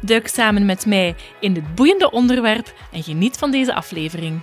Duik 0.00 0.28
samen 0.28 0.66
met 0.66 0.86
mij 0.86 1.14
in 1.40 1.52
dit 1.52 1.74
boeiende 1.74 2.10
onderwerp 2.10 2.74
en 2.92 3.02
geniet 3.02 3.36
van 3.36 3.50
deze 3.50 3.74
aflevering. 3.74 4.40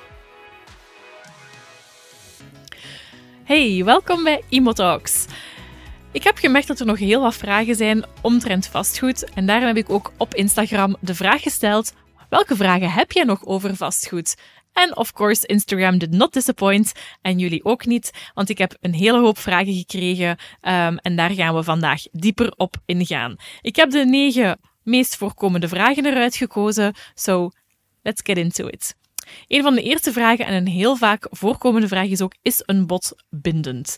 Hey, 3.44 3.82
welkom 3.86 4.24
bij 4.24 4.42
Imotalks. 4.50 5.26
Ik 6.12 6.24
heb 6.24 6.38
gemerkt 6.38 6.68
dat 6.68 6.80
er 6.80 6.86
nog 6.86 7.00
heel 7.00 7.22
wat 7.22 7.36
vragen 7.36 7.76
zijn 7.76 8.06
omtrent 8.22 8.68
vastgoed 8.68 9.34
en 9.34 9.46
daarom 9.46 9.68
heb 9.68 9.78
ik 9.78 9.90
ook 9.90 10.12
op 10.18 10.34
Instagram 10.34 10.96
de 11.00 11.16
vraag 11.16 11.42
gesteld: 11.42 11.94
welke 12.30 12.56
vragen 12.56 12.92
heb 12.92 13.12
jij 13.12 13.24
nog 13.24 13.46
over 13.46 13.76
vastgoed? 13.76 14.36
En 14.74 14.98
of 14.98 15.12
course, 15.12 15.48
Instagram 15.48 15.98
did 15.98 16.12
not 16.12 16.34
disappoint. 16.34 16.92
En 17.22 17.40
jullie 17.40 17.66
ook 17.66 17.86
niet, 17.86 18.12
want 18.34 18.50
ik 18.50 18.58
heb 18.58 18.78
een 18.82 18.94
hele 18.94 19.20
hoop 19.20 19.38
vragen 19.38 19.74
gekregen. 19.74 20.30
Um, 20.30 20.98
en 20.98 21.16
daar 21.16 21.32
gaan 21.32 21.56
we 21.56 21.64
vandaag 21.64 22.02
dieper 22.12 22.54
op 22.56 22.76
ingaan. 22.86 23.36
Ik 23.62 23.76
heb 23.76 23.90
de 23.90 24.06
negen 24.06 24.60
meest 24.90 25.16
voorkomende 25.16 25.68
vragen 25.68 26.06
eruit 26.06 26.36
gekozen. 26.36 26.94
So, 27.14 27.50
let's 28.02 28.22
get 28.24 28.38
into 28.38 28.68
it. 28.68 28.96
Een 29.48 29.64
van 29.64 29.76
de 29.76 29.82
eerste 29.82 30.12
vragen 30.12 30.46
en 30.46 30.54
een 30.54 30.68
heel 30.68 30.96
vaak 30.96 31.28
voorkomende 31.30 31.88
vraag 31.88 32.08
is 32.08 32.22
ook: 32.22 32.36
is 32.42 32.64
een 32.66 32.88
bod 32.88 33.14
bindend? 33.30 33.98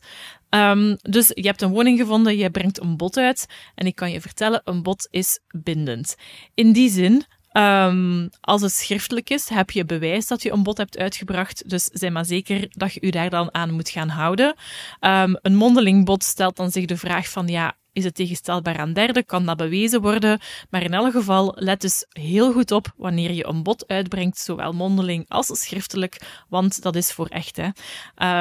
Um, 0.49 0.97
dus 1.01 1.31
je 1.33 1.45
hebt 1.45 1.61
een 1.61 1.71
woning 1.71 1.99
gevonden, 1.99 2.37
je 2.37 2.51
brengt 2.51 2.81
een 2.81 2.97
bod 2.97 3.17
uit 3.17 3.45
en 3.75 3.85
ik 3.85 3.95
kan 3.95 4.11
je 4.11 4.21
vertellen: 4.21 4.61
een 4.63 4.83
bod 4.83 5.07
is 5.11 5.39
bindend. 5.47 6.15
In 6.53 6.71
die 6.71 6.89
zin 6.89 7.25
Um, 7.57 8.29
als 8.41 8.61
het 8.61 8.71
schriftelijk 8.71 9.29
is, 9.29 9.49
heb 9.49 9.71
je 9.71 9.85
bewijs 9.85 10.27
dat 10.27 10.41
je 10.41 10.51
een 10.51 10.63
bod 10.63 10.77
hebt 10.77 10.97
uitgebracht. 10.97 11.69
Dus 11.69 11.83
zeg 11.83 12.11
maar 12.11 12.25
zeker 12.25 12.65
dat 12.69 12.93
je 12.93 13.01
u 13.01 13.09
daar 13.09 13.29
dan 13.29 13.53
aan 13.53 13.71
moet 13.71 13.89
gaan 13.89 14.09
houden. 14.09 14.55
Um, 14.99 15.37
een 15.41 15.55
mondeling 15.55 16.05
bod 16.05 16.23
stelt 16.23 16.55
dan 16.55 16.71
zich 16.71 16.85
de 16.85 16.97
vraag 16.97 17.29
van 17.29 17.47
ja, 17.47 17.77
is 17.93 18.03
het 18.03 18.15
tegenstelbaar 18.15 18.77
aan 18.77 18.93
derden? 18.93 19.25
Kan 19.25 19.45
dat 19.45 19.57
bewezen 19.57 20.01
worden? 20.01 20.39
Maar 20.69 20.83
in 20.83 20.93
elk 20.93 21.11
geval, 21.11 21.55
let 21.55 21.81
dus 21.81 22.05
heel 22.09 22.51
goed 22.51 22.71
op 22.71 22.93
wanneer 22.97 23.31
je 23.31 23.47
een 23.47 23.63
bod 23.63 23.87
uitbrengt, 23.87 24.37
zowel 24.37 24.73
mondeling 24.73 25.25
als 25.27 25.59
schriftelijk, 25.59 26.43
want 26.49 26.81
dat 26.81 26.95
is 26.95 27.11
voor 27.11 27.27
echt. 27.27 27.59
Hè. 27.61 27.69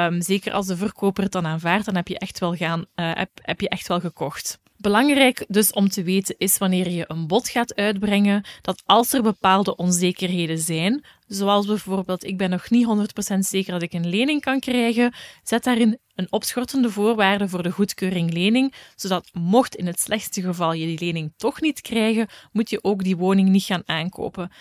Um, 0.05 0.21
zeker 0.21 0.53
als 0.53 0.67
de 0.67 0.77
verkoper 0.77 1.23
het 1.23 1.31
dan 1.31 1.45
aanvaardt, 1.45 1.85
dan 1.85 1.95
heb 1.95 2.07
je 2.07 2.19
echt 2.19 2.39
wel, 2.39 2.55
gaan, 2.55 2.85
heb, 2.95 3.29
heb 3.33 3.61
je 3.61 3.69
echt 3.69 3.87
wel 3.87 3.99
gekocht. 3.99 4.60
Belangrijk 4.81 5.45
dus 5.47 5.71
om 5.71 5.89
te 5.89 6.03
weten 6.03 6.35
is 6.37 6.57
wanneer 6.57 6.89
je 6.89 7.05
een 7.07 7.27
bod 7.27 7.49
gaat 7.49 7.75
uitbrengen, 7.75 8.45
dat 8.61 8.81
als 8.85 9.13
er 9.13 9.21
bepaalde 9.21 9.75
onzekerheden 9.75 10.57
zijn, 10.57 11.03
zoals 11.27 11.65
bijvoorbeeld 11.65 12.23
ik 12.23 12.37
ben 12.37 12.49
nog 12.49 12.69
niet 12.69 12.87
100% 13.35 13.37
zeker 13.39 13.71
dat 13.71 13.81
ik 13.81 13.93
een 13.93 14.09
lening 14.09 14.41
kan 14.41 14.59
krijgen, 14.59 15.13
zet 15.43 15.63
daarin 15.63 15.99
een 16.15 16.31
opschortende 16.31 16.89
voorwaarde 16.89 17.49
voor 17.49 17.63
de 17.63 17.71
goedkeuring 17.71 18.33
lening, 18.33 18.73
zodat 18.95 19.29
mocht 19.33 19.75
in 19.75 19.87
het 19.87 19.99
slechtste 19.99 20.41
geval 20.41 20.73
je 20.73 20.85
die 20.85 20.99
lening 20.99 21.33
toch 21.37 21.61
niet 21.61 21.81
krijgen, 21.81 22.27
moet 22.51 22.69
je 22.69 22.83
ook 22.83 23.03
die 23.03 23.17
woning 23.17 23.49
niet 23.49 23.63
gaan 23.63 23.83
aankopen. 23.85 24.51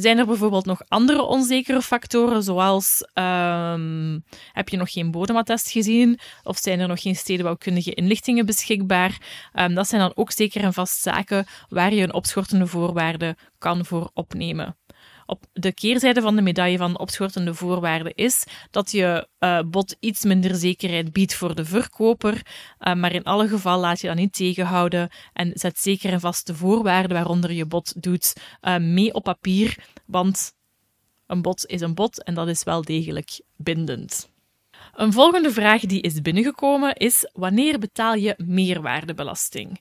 Zijn 0.00 0.18
er 0.18 0.26
bijvoorbeeld 0.26 0.64
nog 0.64 0.82
andere 0.88 1.22
onzekere 1.22 1.82
factoren, 1.82 2.42
zoals 2.42 3.08
um, 3.14 4.24
heb 4.52 4.68
je 4.68 4.76
nog 4.76 4.92
geen 4.92 5.10
bodemattest 5.10 5.70
gezien 5.70 6.18
of 6.42 6.58
zijn 6.58 6.80
er 6.80 6.88
nog 6.88 7.00
geen 7.00 7.16
stedenbouwkundige 7.16 7.94
inlichtingen 7.94 8.46
beschikbaar? 8.46 9.18
Um, 9.54 9.74
dat 9.74 9.88
zijn 9.88 10.00
dan 10.00 10.12
ook 10.14 10.30
zeker 10.30 10.62
en 10.62 10.72
vast 10.72 11.00
zaken 11.00 11.46
waar 11.68 11.94
je 11.94 12.02
een 12.02 12.14
opschortende 12.14 12.66
voorwaarde 12.66 13.36
kan 13.58 13.84
voor 13.84 14.10
opnemen. 14.14 14.76
Op 15.30 15.44
de 15.52 15.72
keerzijde 15.72 16.20
van 16.20 16.36
de 16.36 16.42
medaille 16.42 16.78
van 16.78 16.98
opschortende 16.98 17.54
voorwaarden 17.54 18.14
is 18.14 18.44
dat 18.70 18.90
je 18.90 19.28
uh, 19.38 19.60
bod 19.66 19.96
iets 20.00 20.24
minder 20.24 20.54
zekerheid 20.54 21.12
biedt 21.12 21.34
voor 21.34 21.54
de 21.54 21.64
verkoper, 21.64 22.46
uh, 22.80 22.94
maar 22.94 23.12
in 23.12 23.24
alle 23.24 23.48
geval 23.48 23.78
laat 23.78 24.00
je 24.00 24.06
dat 24.06 24.16
niet 24.16 24.32
tegenhouden 24.32 25.08
en 25.32 25.50
zet 25.54 25.78
zeker 25.78 26.12
en 26.12 26.20
vast 26.20 26.46
de 26.46 26.54
voorwaarden 26.54 27.16
waaronder 27.16 27.52
je 27.52 27.66
bod 27.66 28.02
doet 28.02 28.36
uh, 28.62 28.76
mee 28.76 29.14
op 29.14 29.22
papier, 29.22 29.84
want 30.06 30.52
een 31.26 31.42
bod 31.42 31.66
is 31.66 31.80
een 31.80 31.94
bod 31.94 32.24
en 32.24 32.34
dat 32.34 32.48
is 32.48 32.62
wel 32.62 32.82
degelijk 32.82 33.40
bindend. 33.56 34.30
Een 34.94 35.12
volgende 35.12 35.50
vraag 35.50 35.80
die 35.80 36.00
is 36.00 36.20
binnengekomen 36.20 36.94
is: 36.94 37.30
wanneer 37.32 37.78
betaal 37.78 38.14
je 38.14 38.34
meerwaardebelasting? 38.36 39.80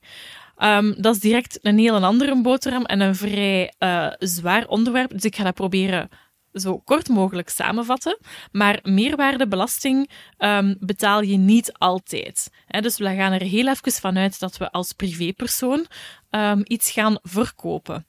Um, 0.63 0.95
dat 1.01 1.15
is 1.15 1.21
direct 1.21 1.59
een 1.61 1.77
heel 1.77 2.03
andere 2.03 2.41
boterham 2.41 2.85
en 2.85 2.99
een 2.99 3.15
vrij 3.15 3.73
uh, 3.79 4.07
zwaar 4.17 4.67
onderwerp. 4.67 5.11
Dus 5.11 5.23
ik 5.23 5.35
ga 5.35 5.43
dat 5.43 5.53
proberen 5.53 6.09
zo 6.53 6.77
kort 6.77 7.07
mogelijk 7.07 7.49
samenvatten. 7.49 8.17
Maar 8.51 8.79
meerwaardebelasting 8.83 10.09
um, 10.37 10.75
betaal 10.79 11.21
je 11.21 11.37
niet 11.37 11.73
altijd. 11.73 12.49
Dus 12.67 12.97
we 12.97 13.15
gaan 13.15 13.31
er 13.31 13.41
heel 13.41 13.67
even 13.67 13.91
vanuit 13.91 14.39
dat 14.39 14.57
we 14.57 14.71
als 14.71 14.93
privépersoon 14.93 15.85
um, 16.29 16.61
iets 16.63 16.91
gaan 16.91 17.19
verkopen. 17.21 18.07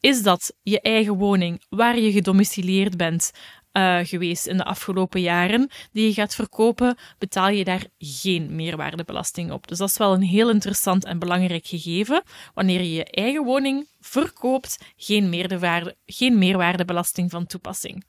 Is 0.00 0.22
dat 0.22 0.54
je 0.62 0.80
eigen 0.80 1.14
woning 1.14 1.62
waar 1.68 1.98
je 1.98 2.12
gedomicileerd 2.12 2.96
bent, 2.96 3.30
uh, 3.72 3.98
geweest 4.02 4.46
in 4.46 4.56
de 4.56 4.64
afgelopen 4.64 5.20
jaren 5.20 5.70
die 5.92 6.06
je 6.06 6.12
gaat 6.12 6.34
verkopen, 6.34 6.96
betaal 7.18 7.48
je 7.48 7.64
daar 7.64 7.84
geen 7.98 8.54
meerwaardebelasting 8.54 9.52
op. 9.52 9.68
Dus 9.68 9.78
dat 9.78 9.88
is 9.88 9.96
wel 9.96 10.14
een 10.14 10.22
heel 10.22 10.50
interessant 10.50 11.04
en 11.04 11.18
belangrijk 11.18 11.66
gegeven. 11.66 12.22
Wanneer 12.54 12.80
je 12.80 12.92
je 12.92 13.04
eigen 13.04 13.44
woning 13.44 13.88
verkoopt, 14.00 14.78
geen, 14.96 15.90
geen 16.06 16.38
meerwaardebelasting 16.38 17.30
van 17.30 17.46
toepassing. 17.46 18.04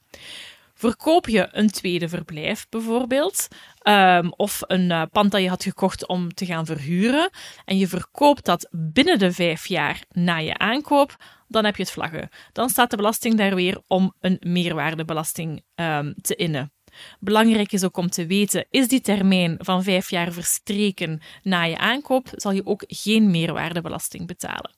Verkoop 0.82 1.28
je 1.28 1.48
een 1.50 1.70
tweede 1.70 2.08
verblijf 2.08 2.66
bijvoorbeeld, 2.68 3.48
um, 3.88 4.32
of 4.32 4.60
een 4.66 4.90
uh, 4.90 5.02
pand 5.12 5.30
dat 5.30 5.42
je 5.42 5.48
had 5.48 5.62
gekocht 5.62 6.06
om 6.06 6.34
te 6.34 6.46
gaan 6.46 6.66
verhuren, 6.66 7.30
en 7.64 7.78
je 7.78 7.88
verkoopt 7.88 8.44
dat 8.44 8.68
binnen 8.70 9.18
de 9.18 9.32
vijf 9.32 9.66
jaar 9.66 10.04
na 10.08 10.36
je 10.36 10.58
aankoop, 10.58 11.16
dan 11.48 11.64
heb 11.64 11.76
je 11.76 11.82
het 11.82 11.92
vlaggen. 11.92 12.28
Dan 12.52 12.68
staat 12.68 12.90
de 12.90 12.96
belasting 12.96 13.36
daar 13.36 13.54
weer 13.54 13.80
om 13.86 14.14
een 14.20 14.36
meerwaardebelasting 14.40 15.62
um, 15.74 16.14
te 16.20 16.34
innen. 16.34 16.72
Belangrijk 17.20 17.72
is 17.72 17.84
ook 17.84 17.96
om 17.96 18.08
te 18.08 18.26
weten, 18.26 18.66
is 18.70 18.88
die 18.88 19.00
termijn 19.00 19.56
van 19.58 19.82
vijf 19.82 20.10
jaar 20.10 20.32
verstreken 20.32 21.20
na 21.42 21.62
je 21.62 21.78
aankoop, 21.78 22.28
zal 22.32 22.52
je 22.52 22.66
ook 22.66 22.84
geen 22.86 23.30
meerwaardebelasting 23.30 24.26
betalen. 24.26 24.76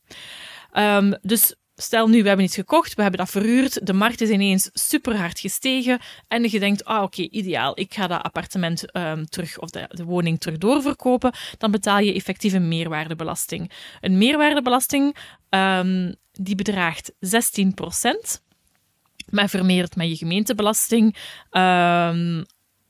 Um, 0.73 1.19
dus 1.21 1.55
Stel 1.77 2.09
nu, 2.09 2.23
we 2.23 2.29
hebben 2.29 2.47
iets 2.47 2.55
gekocht, 2.55 2.95
we 2.95 3.03
hebben 3.03 3.21
dat 3.21 3.31
verhuurd, 3.31 3.87
de 3.87 3.93
markt 3.93 4.21
is 4.21 4.29
ineens 4.29 4.71
super 4.73 5.17
hard 5.17 5.39
gestegen 5.41 5.99
en 6.29 6.51
je 6.51 6.61
denkt, 6.61 6.85
ah 6.85 7.03
oké, 7.03 7.23
ideaal, 7.23 7.81
ik 7.81 7.95
ga 7.95 8.07
dat 8.07 8.23
appartement 8.23 8.97
um, 8.97 9.27
terug 9.27 9.59
of 9.59 9.71
de, 9.71 9.85
de, 9.89 10.05
woning 10.05 10.41
terug 10.41 10.59
doorverkopen, 10.59 11.33
dan 11.59 11.71
betaal 11.71 11.99
je 11.99 12.15
effectief 12.15 12.53
een 12.53 12.69
meerwaardebelasting. 12.69 13.71
Een 14.01 14.19
meerwaardebelasting 14.19 15.17
um, 15.51 16.15
die 16.33 16.55
bedraagt 16.55 17.13
16% 17.13 18.43
maar 19.31 19.49
vermeerderd 19.49 19.97
met 19.97 20.09
je 20.09 20.17
gemeentebelasting. 20.17 21.17
Um, 21.51 22.45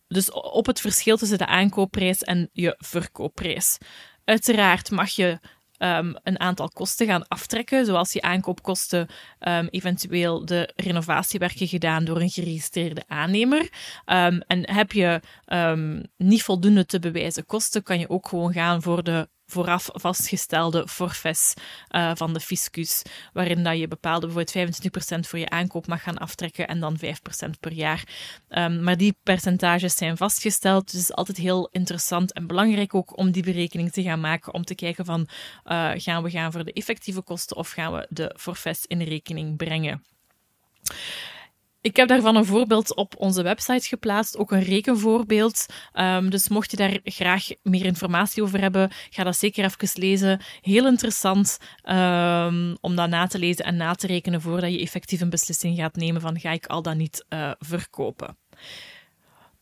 dus 0.08 0.30
op 0.32 0.66
het 0.66 0.80
verschil 0.80 1.16
tussen 1.16 1.38
de 1.38 1.46
aankoopprijs 1.46 2.22
en 2.22 2.50
je 2.52 2.74
verkoopprijs. 2.78 3.78
Uiteraard 4.24 4.90
mag 4.90 5.10
je 5.10 5.38
um, 5.78 6.16
een 6.22 6.40
aantal 6.40 6.68
kosten 6.68 7.06
gaan 7.06 7.28
aftrekken, 7.28 7.86
zoals 7.86 8.12
je 8.12 8.22
aankoopkosten, 8.22 9.08
um, 9.40 9.66
eventueel 9.70 10.46
de 10.46 10.72
renovatiewerken 10.76 11.68
gedaan 11.68 12.04
door 12.04 12.20
een 12.20 12.30
geregistreerde 12.30 13.02
aannemer. 13.06 13.60
Um, 13.60 14.40
en 14.46 14.70
heb 14.70 14.92
je 14.92 15.20
niet 16.16 16.42
voldoende 16.42 16.86
te 16.86 16.98
bewijzen 16.98 17.46
kosten, 17.46 17.82
kan 17.82 17.98
je 17.98 18.08
ook 18.08 18.28
gewoon 18.28 18.52
gaan 18.52 18.82
voor 18.82 19.02
de 19.02 19.28
vooraf 19.46 19.88
vastgestelde 19.92 20.88
forfaits 20.88 21.54
uh, 21.90 22.10
van 22.14 22.32
de 22.32 22.40
fiscus, 22.40 23.02
waarin 23.32 23.62
dat 23.62 23.78
je 23.78 23.88
bepaalde 23.88 24.26
bijvoorbeeld 24.26 24.74
25% 25.16 25.28
voor 25.28 25.38
je 25.38 25.48
aankoop 25.48 25.86
mag 25.86 26.02
gaan 26.02 26.18
aftrekken 26.18 26.68
en 26.68 26.80
dan 26.80 26.96
5% 26.96 27.50
per 27.60 27.72
jaar. 27.72 28.02
Um, 28.48 28.82
maar 28.82 28.96
die 28.96 29.16
percentages 29.22 29.96
zijn 29.96 30.16
vastgesteld, 30.16 30.90
dus 30.90 31.00
het 31.00 31.10
is 31.10 31.16
altijd 31.16 31.36
heel 31.36 31.68
interessant 31.72 32.32
en 32.32 32.46
belangrijk 32.46 32.94
ook 32.94 33.18
om 33.18 33.30
die 33.30 33.42
berekening 33.42 33.92
te 33.92 34.02
gaan 34.02 34.20
maken, 34.20 34.54
om 34.54 34.64
te 34.64 34.74
kijken 34.74 35.04
van 35.04 35.28
uh, 35.64 35.90
gaan 35.94 36.22
we 36.22 36.30
gaan 36.30 36.52
voor 36.52 36.64
de 36.64 36.72
effectieve 36.72 37.22
kosten 37.22 37.56
of 37.56 37.70
gaan 37.70 37.92
we 37.92 38.06
de 38.08 38.34
forfaits 38.36 38.86
in 38.86 39.02
rekening 39.02 39.56
brengen. 39.56 40.02
Ik 41.84 41.96
heb 41.96 42.08
daarvan 42.08 42.36
een 42.36 42.44
voorbeeld 42.44 42.94
op 42.94 43.14
onze 43.16 43.42
website 43.42 43.88
geplaatst, 43.88 44.36
ook 44.36 44.52
een 44.52 44.62
rekenvoorbeeld. 44.62 45.66
Um, 45.94 46.30
dus 46.30 46.48
mocht 46.48 46.70
je 46.70 46.76
daar 46.76 46.98
graag 47.04 47.48
meer 47.62 47.84
informatie 47.84 48.42
over 48.42 48.60
hebben, 48.60 48.90
ga 49.10 49.24
dat 49.24 49.36
zeker 49.36 49.64
even 49.64 50.00
lezen. 50.00 50.40
Heel 50.60 50.86
interessant 50.86 51.58
um, 51.88 52.76
om 52.80 52.96
dat 52.96 53.08
na 53.08 53.26
te 53.26 53.38
lezen 53.38 53.64
en 53.64 53.76
na 53.76 53.94
te 53.94 54.06
rekenen 54.06 54.40
voordat 54.40 54.72
je 54.72 54.80
effectief 54.80 55.20
een 55.20 55.30
beslissing 55.30 55.76
gaat 55.76 55.96
nemen 55.96 56.20
van 56.20 56.40
ga 56.40 56.50
ik 56.50 56.66
al 56.66 56.82
dan 56.82 56.96
niet 56.96 57.24
uh, 57.28 57.50
verkopen. 57.58 58.36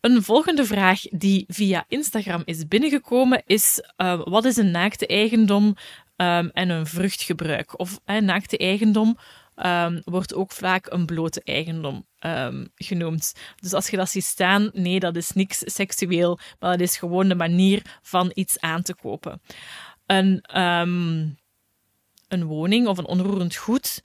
Een 0.01 0.23
volgende 0.23 0.65
vraag 0.65 1.01
die 1.01 1.45
via 1.49 1.85
Instagram 1.89 2.43
is 2.45 2.69
binnengekomen 2.69 3.43
is: 3.47 3.83
uh, 3.97 4.21
wat 4.25 4.45
is 4.45 4.57
een 4.57 4.71
naakte 4.71 5.07
eigendom 5.07 5.65
um, 6.17 6.51
en 6.53 6.69
een 6.69 6.87
vruchtgebruik? 6.87 7.79
Of 7.79 8.01
uh, 8.07 8.21
naakte 8.21 8.57
eigendom 8.59 9.19
um, 9.57 10.03
wordt 10.05 10.35
ook 10.35 10.53
vaak 10.53 10.87
een 10.91 11.07
blote 11.07 11.41
eigendom 11.45 12.07
um, 12.21 12.69
genoemd. 12.75 13.33
Dus 13.57 13.73
als 13.73 13.89
je 13.89 13.97
dat 13.97 14.09
ziet 14.09 14.25
staan, 14.25 14.71
nee, 14.73 15.01
dat 15.01 15.17
is 15.17 15.31
niks 15.33 15.63
seksueel, 15.65 16.39
maar 16.59 16.71
dat 16.71 16.81
is 16.81 16.97
gewoon 16.97 17.29
de 17.29 17.35
manier 17.35 17.99
van 18.03 18.31
iets 18.35 18.61
aan 18.61 18.83
te 18.83 18.95
kopen. 18.95 19.43
Een, 20.07 20.61
um, 20.61 21.39
een 22.29 22.45
woning 22.45 22.87
of 22.87 22.99
een 22.99 23.07
onroerend 23.07 23.57
goed 23.57 24.03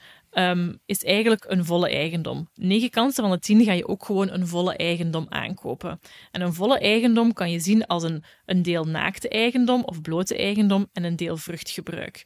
is 0.85 1.03
eigenlijk 1.03 1.45
een 1.47 1.65
volle 1.65 1.89
eigendom. 1.89 2.49
9 2.53 2.89
kansen 2.89 3.23
van 3.23 3.31
de 3.31 3.39
10 3.39 3.63
ga 3.63 3.71
je 3.71 3.88
ook 3.88 4.05
gewoon 4.05 4.29
een 4.29 4.47
volle 4.47 4.75
eigendom 4.75 5.25
aankopen. 5.29 5.99
En 6.31 6.41
een 6.41 6.53
volle 6.53 6.79
eigendom 6.79 7.33
kan 7.33 7.51
je 7.51 7.59
zien 7.59 7.85
als 7.85 8.03
een, 8.03 8.23
een 8.45 8.61
deel 8.61 8.83
naakte 8.83 9.29
eigendom 9.29 9.83
of 9.83 10.01
blote 10.01 10.38
eigendom 10.38 10.88
en 10.94 11.03
een 11.03 11.15
deel 11.15 11.38
vruchtgebruik. 11.38 12.23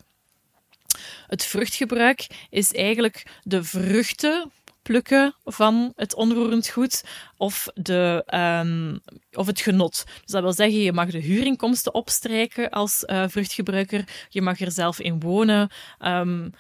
Het 1.28 1.46
vruchtgebruik 1.46 2.28
is 2.50 2.74
eigenlijk 2.74 3.24
de 3.44 3.64
vruchten 3.64 4.52
plukken 4.82 5.36
van 5.44 5.94
het 5.96 6.16
onroerend 6.16 6.70
goed 6.70 7.04
of, 7.38 7.68
de, 7.74 8.24
um, 8.66 9.02
of 9.32 9.48
het 9.48 9.62
genot. 9.62 10.04
Dus 10.06 10.32
dat 10.32 10.42
wil 10.42 10.54
zeggen, 10.54 10.80
je 10.80 10.94
mag 10.94 11.10
de 11.10 11.20
huurinkomsten 11.20 11.94
opstrijken 11.94 12.70
als 12.70 13.04
uh, 13.06 13.24
vruchtgebruiker, 13.28 14.08
je 14.30 14.42
mag 14.42 14.60
er 14.60 14.72
zelf 14.72 15.00
in 15.00 15.20
wonen, 15.20 15.70
um, 16.00 16.52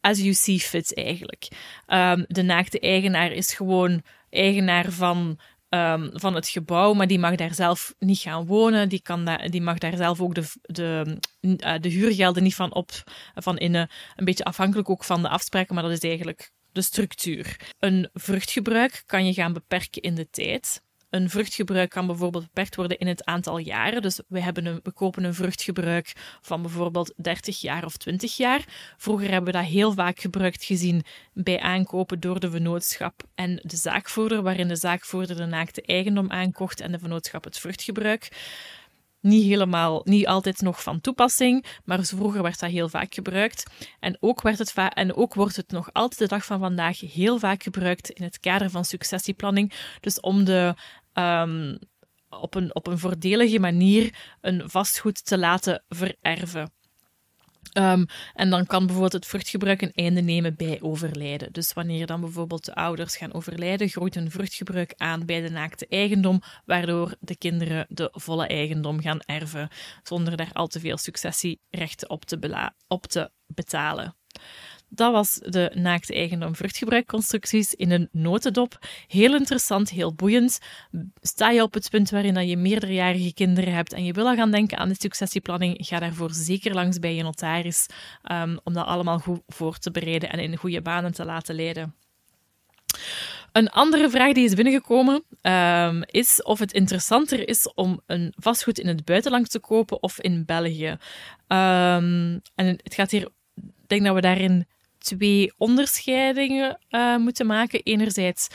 as 0.00 0.18
you 0.18 0.32
see 0.32 0.58
fit 0.58 0.96
eigenlijk. 0.96 1.48
Um, 1.86 2.24
de 2.28 2.42
naakte 2.42 2.80
eigenaar 2.80 3.32
is 3.32 3.54
gewoon 3.54 4.02
eigenaar 4.30 4.92
van 4.92 5.38
um, 5.70 6.10
van 6.12 6.34
het 6.34 6.48
gebouw, 6.48 6.92
maar 6.92 7.06
die 7.06 7.18
mag 7.18 7.34
daar 7.34 7.54
zelf 7.54 7.94
niet 7.98 8.18
gaan 8.18 8.46
wonen. 8.46 8.88
Die, 8.88 9.02
kan 9.02 9.38
die 9.44 9.62
mag 9.62 9.78
daar 9.78 9.96
zelf 9.96 10.20
ook 10.20 10.34
de, 10.34 10.44
de, 10.62 11.18
uh, 11.40 11.74
de 11.80 11.88
huurgelden 11.88 12.42
niet 12.42 12.54
van 12.54 12.74
op 12.74 12.90
van 13.34 13.58
innen. 13.58 13.90
Een 14.16 14.24
beetje 14.24 14.44
afhankelijk 14.44 14.90
ook 14.90 15.04
van 15.04 15.22
de 15.22 15.28
afspraken, 15.28 15.74
maar 15.74 15.84
dat 15.84 15.92
is 15.92 16.00
eigenlijk 16.00 16.52
de 16.72 16.82
structuur. 16.82 17.74
Een 17.78 18.08
vruchtgebruik 18.12 19.02
kan 19.06 19.26
je 19.26 19.32
gaan 19.32 19.52
beperken 19.52 20.02
in 20.02 20.14
de 20.14 20.30
tijd. 20.30 20.82
Een 21.10 21.30
vruchtgebruik 21.30 21.90
kan 21.90 22.06
bijvoorbeeld 22.06 22.44
beperkt 22.44 22.76
worden 22.76 22.98
in 22.98 23.06
het 23.06 23.24
aantal 23.24 23.58
jaren. 23.58 24.02
Dus 24.02 24.20
we, 24.28 24.40
hebben 24.40 24.66
een, 24.66 24.82
kopen 24.94 25.24
een 25.24 25.34
vruchtgebruik 25.34 26.12
van 26.40 26.62
bijvoorbeeld 26.62 27.12
30 27.16 27.60
jaar 27.60 27.84
of 27.84 27.96
20 27.96 28.36
jaar. 28.36 28.64
Vroeger 28.96 29.30
hebben 29.30 29.52
we 29.52 29.58
dat 29.58 29.68
heel 29.68 29.92
vaak 29.92 30.20
gebruikt 30.20 30.64
gezien 30.64 31.04
bij 31.32 31.60
aankopen 31.60 32.20
door 32.20 32.40
de 32.40 32.50
vennootschap 32.50 33.22
en 33.34 33.60
de 33.62 33.76
zaakvoerder, 33.76 34.42
waarin 34.42 34.68
de 34.68 34.76
zaakvoerder 34.76 35.36
de 35.36 35.46
naakte 35.46 35.82
eigendom 35.82 36.30
aankocht 36.30 36.80
en 36.80 36.92
de 36.92 36.98
vennootschap 36.98 37.44
het 37.44 37.58
vruchtgebruik 37.58 38.28
niet 39.20 39.44
helemaal, 39.44 40.00
niet 40.04 40.26
altijd 40.26 40.60
nog 40.60 40.82
van 40.82 41.00
toepassing, 41.00 41.64
maar 41.84 42.04
vroeger 42.04 42.42
werd 42.42 42.60
dat 42.60 42.70
heel 42.70 42.88
vaak 42.88 43.14
gebruikt. 43.14 43.70
En 44.00 44.16
ook, 44.20 44.42
het 44.42 44.74
en 44.74 45.14
ook 45.14 45.34
wordt 45.34 45.56
het 45.56 45.70
nog 45.70 45.88
altijd 45.92 46.18
de 46.18 46.26
dag 46.26 46.44
van 46.44 46.58
vandaag 46.58 47.00
heel 47.00 47.38
vaak 47.38 47.62
gebruikt 47.62 48.10
in 48.10 48.24
het 48.24 48.40
kader 48.40 48.70
van 48.70 48.84
successieplanning. 48.84 49.72
Dus 50.00 50.20
om 50.20 50.44
de 50.44 50.74
um, 51.14 51.78
op, 52.28 52.54
een, 52.54 52.74
op 52.74 52.86
een 52.86 52.98
voordelige 52.98 53.58
manier 53.58 54.14
een 54.40 54.70
vastgoed 54.70 55.24
te 55.24 55.38
laten 55.38 55.84
vererven. 55.88 56.72
Um, 57.78 58.06
en 58.34 58.50
dan 58.50 58.66
kan 58.66 58.80
bijvoorbeeld 58.80 59.12
het 59.12 59.26
vruchtgebruik 59.26 59.82
een 59.82 59.92
einde 59.92 60.20
nemen 60.20 60.56
bij 60.56 60.80
overlijden. 60.80 61.52
Dus 61.52 61.72
wanneer 61.72 62.06
dan 62.06 62.20
bijvoorbeeld 62.20 62.64
de 62.64 62.74
ouders 62.74 63.16
gaan 63.16 63.32
overlijden, 63.32 63.88
groeit 63.88 64.16
een 64.16 64.30
vruchtgebruik 64.30 64.94
aan 64.96 65.26
bij 65.26 65.40
de 65.40 65.50
naakte 65.50 65.86
eigendom, 65.88 66.42
waardoor 66.64 67.14
de 67.20 67.36
kinderen 67.36 67.86
de 67.88 68.08
volle 68.12 68.46
eigendom 68.46 69.00
gaan 69.00 69.20
erven, 69.20 69.68
zonder 70.02 70.36
daar 70.36 70.52
al 70.52 70.66
te 70.66 70.80
veel 70.80 70.96
successierechten 70.96 72.10
op 72.10 72.24
te, 72.24 72.72
op 72.88 73.06
te 73.06 73.30
betalen. 73.46 74.16
Dat 74.92 75.12
was 75.12 75.34
de 75.34 75.70
naakte 75.74 76.14
eigendom 76.14 76.54
vruchtgebruikconstructies 76.54 77.74
in 77.74 77.90
een 77.90 78.08
notendop. 78.12 78.78
Heel 79.06 79.34
interessant, 79.34 79.90
heel 79.90 80.14
boeiend. 80.14 80.58
Sta 81.20 81.50
je 81.50 81.62
op 81.62 81.74
het 81.74 81.90
punt 81.90 82.10
waarin 82.10 82.48
je 82.48 82.56
meerderjarige 82.56 83.34
kinderen 83.34 83.74
hebt 83.74 83.92
en 83.92 84.04
je 84.04 84.12
wil 84.12 84.28
al 84.28 84.34
gaan 84.34 84.50
denken 84.50 84.78
aan 84.78 84.88
de 84.88 84.96
successieplanning, 84.98 85.76
ga 85.86 85.98
daarvoor 85.98 86.30
zeker 86.32 86.74
langs 86.74 86.98
bij 86.98 87.14
je 87.14 87.22
notaris 87.22 87.86
um, 88.32 88.58
om 88.64 88.72
dat 88.72 88.86
allemaal 88.86 89.18
goed 89.18 89.40
voor 89.46 89.78
te 89.78 89.90
bereiden 89.90 90.30
en 90.30 90.38
in 90.38 90.56
goede 90.56 90.82
banen 90.82 91.12
te 91.12 91.24
laten 91.24 91.54
leiden. 91.54 91.94
Een 93.52 93.70
andere 93.70 94.10
vraag 94.10 94.32
die 94.32 94.44
is 94.44 94.54
binnengekomen 94.54 95.24
um, 95.42 96.02
is 96.06 96.42
of 96.42 96.58
het 96.58 96.72
interessanter 96.72 97.48
is 97.48 97.72
om 97.74 98.00
een 98.06 98.34
vastgoed 98.36 98.78
in 98.78 98.86
het 98.86 99.04
buitenland 99.04 99.50
te 99.50 99.58
kopen 99.58 100.02
of 100.02 100.20
in 100.20 100.44
België. 100.44 100.96
Um, 101.48 102.40
en 102.54 102.66
het 102.82 102.94
gaat 102.94 103.10
hier, 103.10 103.28
ik 103.54 103.86
denk 103.86 104.04
dat 104.04 104.14
we 104.14 104.20
daarin 104.20 104.66
twee 105.00 105.52
onderscheidingen 105.56 106.78
uh, 106.90 107.16
moeten 107.16 107.46
maken. 107.46 107.82
Enerzijds 107.82 108.48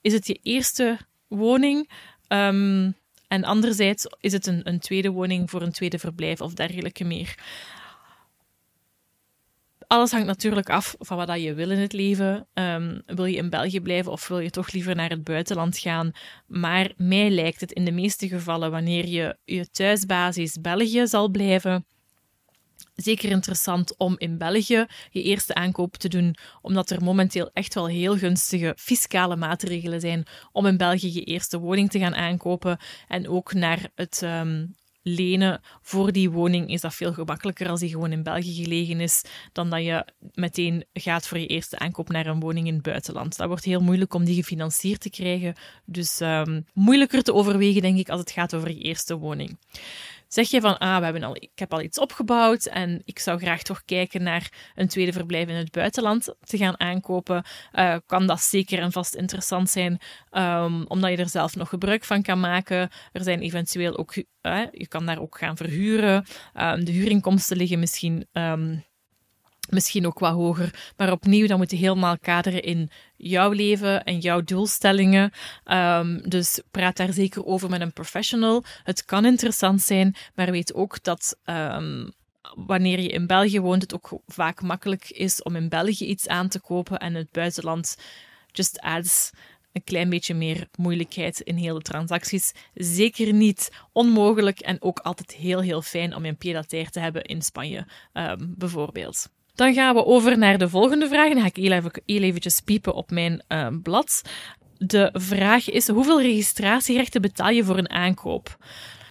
is 0.00 0.12
het 0.12 0.26
je 0.26 0.38
eerste 0.42 0.98
woning. 1.28 1.90
Um, 2.28 2.96
en 3.28 3.44
anderzijds 3.44 4.06
is 4.20 4.32
het 4.32 4.46
een, 4.46 4.68
een 4.68 4.78
tweede 4.78 5.10
woning 5.10 5.50
voor 5.50 5.62
een 5.62 5.72
tweede 5.72 5.98
verblijf 5.98 6.40
of 6.40 6.54
dergelijke 6.54 7.04
meer. 7.04 7.34
Alles 9.86 10.10
hangt 10.10 10.26
natuurlijk 10.26 10.70
af 10.70 10.94
van 10.98 11.16
wat 11.16 11.40
je 11.40 11.54
wil 11.54 11.70
in 11.70 11.78
het 11.78 11.92
leven. 11.92 12.46
Um, 12.54 13.02
wil 13.06 13.24
je 13.24 13.36
in 13.36 13.50
België 13.50 13.80
blijven 13.80 14.12
of 14.12 14.28
wil 14.28 14.38
je 14.38 14.50
toch 14.50 14.72
liever 14.72 14.94
naar 14.94 15.10
het 15.10 15.24
buitenland 15.24 15.78
gaan? 15.78 16.12
Maar 16.46 16.92
mij 16.96 17.30
lijkt 17.30 17.60
het 17.60 17.72
in 17.72 17.84
de 17.84 17.92
meeste 17.92 18.28
gevallen, 18.28 18.70
wanneer 18.70 19.06
je 19.06 19.36
je 19.44 19.70
thuisbasis 19.70 20.60
België 20.60 21.06
zal 21.06 21.28
blijven, 21.28 21.86
zeker 23.02 23.30
interessant 23.30 23.96
om 23.96 24.14
in 24.18 24.38
België 24.38 24.86
je 25.10 25.22
eerste 25.22 25.54
aankoop 25.54 25.96
te 25.96 26.08
doen, 26.08 26.36
omdat 26.62 26.90
er 26.90 27.02
momenteel 27.02 27.50
echt 27.52 27.74
wel 27.74 27.86
heel 27.86 28.16
gunstige 28.16 28.74
fiscale 28.78 29.36
maatregelen 29.36 30.00
zijn 30.00 30.26
om 30.52 30.66
in 30.66 30.76
België 30.76 31.14
je 31.14 31.24
eerste 31.24 31.58
woning 31.58 31.90
te 31.90 31.98
gaan 31.98 32.14
aankopen. 32.14 32.78
En 33.08 33.28
ook 33.28 33.54
naar 33.54 33.88
het 33.94 34.20
um, 34.24 34.74
lenen 35.02 35.60
voor 35.82 36.12
die 36.12 36.30
woning 36.30 36.70
is 36.70 36.80
dat 36.80 36.94
veel 36.94 37.12
gemakkelijker 37.12 37.68
als 37.68 37.80
die 37.80 37.88
gewoon 37.88 38.12
in 38.12 38.22
België 38.22 38.62
gelegen 38.62 39.00
is, 39.00 39.24
dan 39.52 39.70
dat 39.70 39.84
je 39.84 40.04
meteen 40.34 40.84
gaat 40.92 41.26
voor 41.26 41.38
je 41.38 41.46
eerste 41.46 41.78
aankoop 41.78 42.08
naar 42.08 42.26
een 42.26 42.40
woning 42.40 42.66
in 42.66 42.74
het 42.74 42.82
buitenland. 42.82 43.36
Dat 43.36 43.48
wordt 43.48 43.64
heel 43.64 43.80
moeilijk 43.80 44.14
om 44.14 44.24
die 44.24 44.34
gefinancierd 44.34 45.00
te 45.00 45.10
krijgen, 45.10 45.54
dus 45.84 46.20
um, 46.20 46.64
moeilijker 46.72 47.22
te 47.22 47.34
overwegen, 47.34 47.82
denk 47.82 47.98
ik, 47.98 48.08
als 48.08 48.20
het 48.20 48.30
gaat 48.30 48.54
over 48.54 48.68
je 48.68 48.80
eerste 48.80 49.16
woning. 49.16 49.58
Zeg 50.28 50.50
je 50.50 50.60
van, 50.60 50.78
ah, 50.78 50.98
we 50.98 51.04
hebben 51.04 51.22
al, 51.22 51.36
ik 51.36 51.50
heb 51.54 51.72
al 51.72 51.82
iets 51.82 51.98
opgebouwd 51.98 52.64
en 52.64 53.02
ik 53.04 53.18
zou 53.18 53.38
graag 53.38 53.62
toch 53.62 53.84
kijken 53.84 54.22
naar 54.22 54.72
een 54.74 54.88
tweede 54.88 55.12
verblijf 55.12 55.48
in 55.48 55.54
het 55.54 55.70
buitenland 55.70 56.34
te 56.40 56.56
gaan 56.56 56.80
aankopen, 56.80 57.44
uh, 57.72 57.96
kan 58.06 58.26
dat 58.26 58.40
zeker 58.40 58.78
en 58.78 58.92
vast 58.92 59.14
interessant 59.14 59.70
zijn, 59.70 60.00
um, 60.30 60.86
omdat 60.86 61.10
je 61.10 61.16
er 61.16 61.28
zelf 61.28 61.56
nog 61.56 61.68
gebruik 61.68 62.04
van 62.04 62.22
kan 62.22 62.40
maken. 62.40 62.90
Er 63.12 63.22
zijn 63.22 63.40
eventueel 63.40 63.96
ook, 63.96 64.16
uh, 64.16 64.22
je 64.72 64.88
kan 64.88 65.06
daar 65.06 65.20
ook 65.20 65.38
gaan 65.38 65.56
verhuren. 65.56 66.24
Um, 66.54 66.84
de 66.84 66.92
huurinkomsten 66.92 67.56
liggen 67.56 67.78
misschien 67.78 68.26
um, 68.32 68.84
misschien 69.68 70.06
ook 70.06 70.18
wat 70.18 70.32
hoger. 70.32 70.92
Maar 70.96 71.12
opnieuw, 71.12 71.46
dan 71.46 71.58
moet 71.58 71.70
je 71.70 71.76
helemaal 71.76 72.18
kaderen 72.18 72.62
in 72.62 72.90
jouw 73.16 73.50
leven 73.50 74.04
en 74.04 74.18
jouw 74.18 74.40
doelstellingen. 74.40 75.32
Um, 75.64 76.28
dus 76.28 76.62
praat 76.70 76.96
daar 76.96 77.12
zeker 77.12 77.44
over 77.44 77.70
met 77.70 77.80
een 77.80 77.92
professional. 77.92 78.64
Het 78.82 79.04
kan 79.04 79.24
interessant 79.24 79.80
zijn, 79.80 80.16
maar 80.34 80.50
weet 80.50 80.74
ook 80.74 81.02
dat. 81.02 81.36
Um, 81.44 82.12
wanneer 82.54 83.00
je 83.00 83.08
in 83.08 83.26
België 83.26 83.60
woont, 83.60 83.82
het 83.82 83.94
ook 83.94 84.20
vaak 84.26 84.62
makkelijk 84.62 85.10
is 85.10 85.42
om 85.42 85.56
in 85.56 85.68
België 85.68 86.06
iets 86.06 86.28
aan 86.28 86.48
te 86.48 86.60
kopen 86.60 86.98
en 86.98 87.14
het 87.14 87.30
buitenland 87.32 87.96
just 88.52 88.80
adds 88.80 89.30
een 89.72 89.84
klein 89.84 90.08
beetje 90.08 90.34
meer 90.34 90.68
moeilijkheid 90.76 91.40
in 91.40 91.56
hele 91.56 91.80
transacties. 91.80 92.52
Zeker 92.74 93.32
niet 93.32 93.70
onmogelijk 93.92 94.60
en 94.60 94.82
ook 94.82 94.98
altijd 94.98 95.34
heel, 95.34 95.60
heel 95.60 95.82
fijn 95.82 96.14
om 96.14 96.24
een 96.24 96.36
pied 96.36 96.68
te 96.68 97.00
hebben 97.00 97.22
in 97.22 97.42
Spanje, 97.42 97.86
um, 98.12 98.54
bijvoorbeeld. 98.56 99.28
Dan 99.58 99.74
gaan 99.74 99.94
we 99.94 100.04
over 100.04 100.38
naar 100.38 100.58
de 100.58 100.68
volgende 100.68 101.08
vraag. 101.08 101.32
Dan 101.32 101.40
ga 101.40 101.46
ik 101.46 101.56
heel, 101.56 101.72
even, 101.72 101.90
heel 102.06 102.22
eventjes 102.22 102.60
piepen 102.60 102.94
op 102.94 103.10
mijn 103.10 103.42
uh, 103.48 103.66
blad. 103.82 104.22
De 104.76 105.10
vraag 105.12 105.70
is: 105.70 105.88
hoeveel 105.88 106.20
registratierechten 106.20 107.20
betaal 107.20 107.50
je 107.50 107.64
voor 107.64 107.78
een 107.78 107.90
aankoop? 107.90 108.56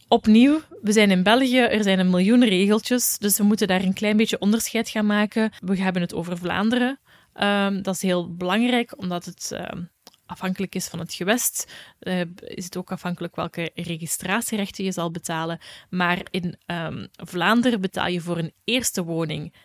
Opnieuw, 0.07 0.61
we 0.81 0.91
zijn 0.91 1.11
in 1.11 1.23
België, 1.23 1.59
er 1.59 1.83
zijn 1.83 1.99
een 1.99 2.09
miljoen 2.09 2.43
regeltjes, 2.43 3.17
dus 3.17 3.37
we 3.37 3.43
moeten 3.43 3.67
daar 3.67 3.83
een 3.83 3.93
klein 3.93 4.17
beetje 4.17 4.39
onderscheid 4.39 4.89
gaan 4.89 5.05
maken. 5.05 5.51
We 5.59 5.77
hebben 5.77 6.01
het 6.01 6.13
over 6.13 6.37
Vlaanderen. 6.37 6.99
Um, 7.41 7.81
dat 7.81 7.95
is 7.95 8.01
heel 8.01 8.35
belangrijk, 8.35 8.93
omdat 8.97 9.25
het 9.25 9.51
uh, 9.53 9.81
afhankelijk 10.27 10.75
is 10.75 10.87
van 10.87 10.99
het 10.99 11.13
gewest, 11.13 11.73
uh, 11.99 12.21
is 12.39 12.65
het 12.65 12.77
ook 12.77 12.91
afhankelijk 12.91 13.35
welke 13.35 13.71
registratierechten 13.75 14.83
je 14.83 14.91
zal 14.91 15.11
betalen. 15.11 15.59
Maar 15.89 16.21
in 16.29 16.57
um, 16.65 17.07
Vlaanderen 17.11 17.81
betaal 17.81 18.07
je 18.07 18.21
voor 18.21 18.37
een 18.37 18.53
eerste 18.63 19.03
woning 19.03 19.53
3% 19.53 19.57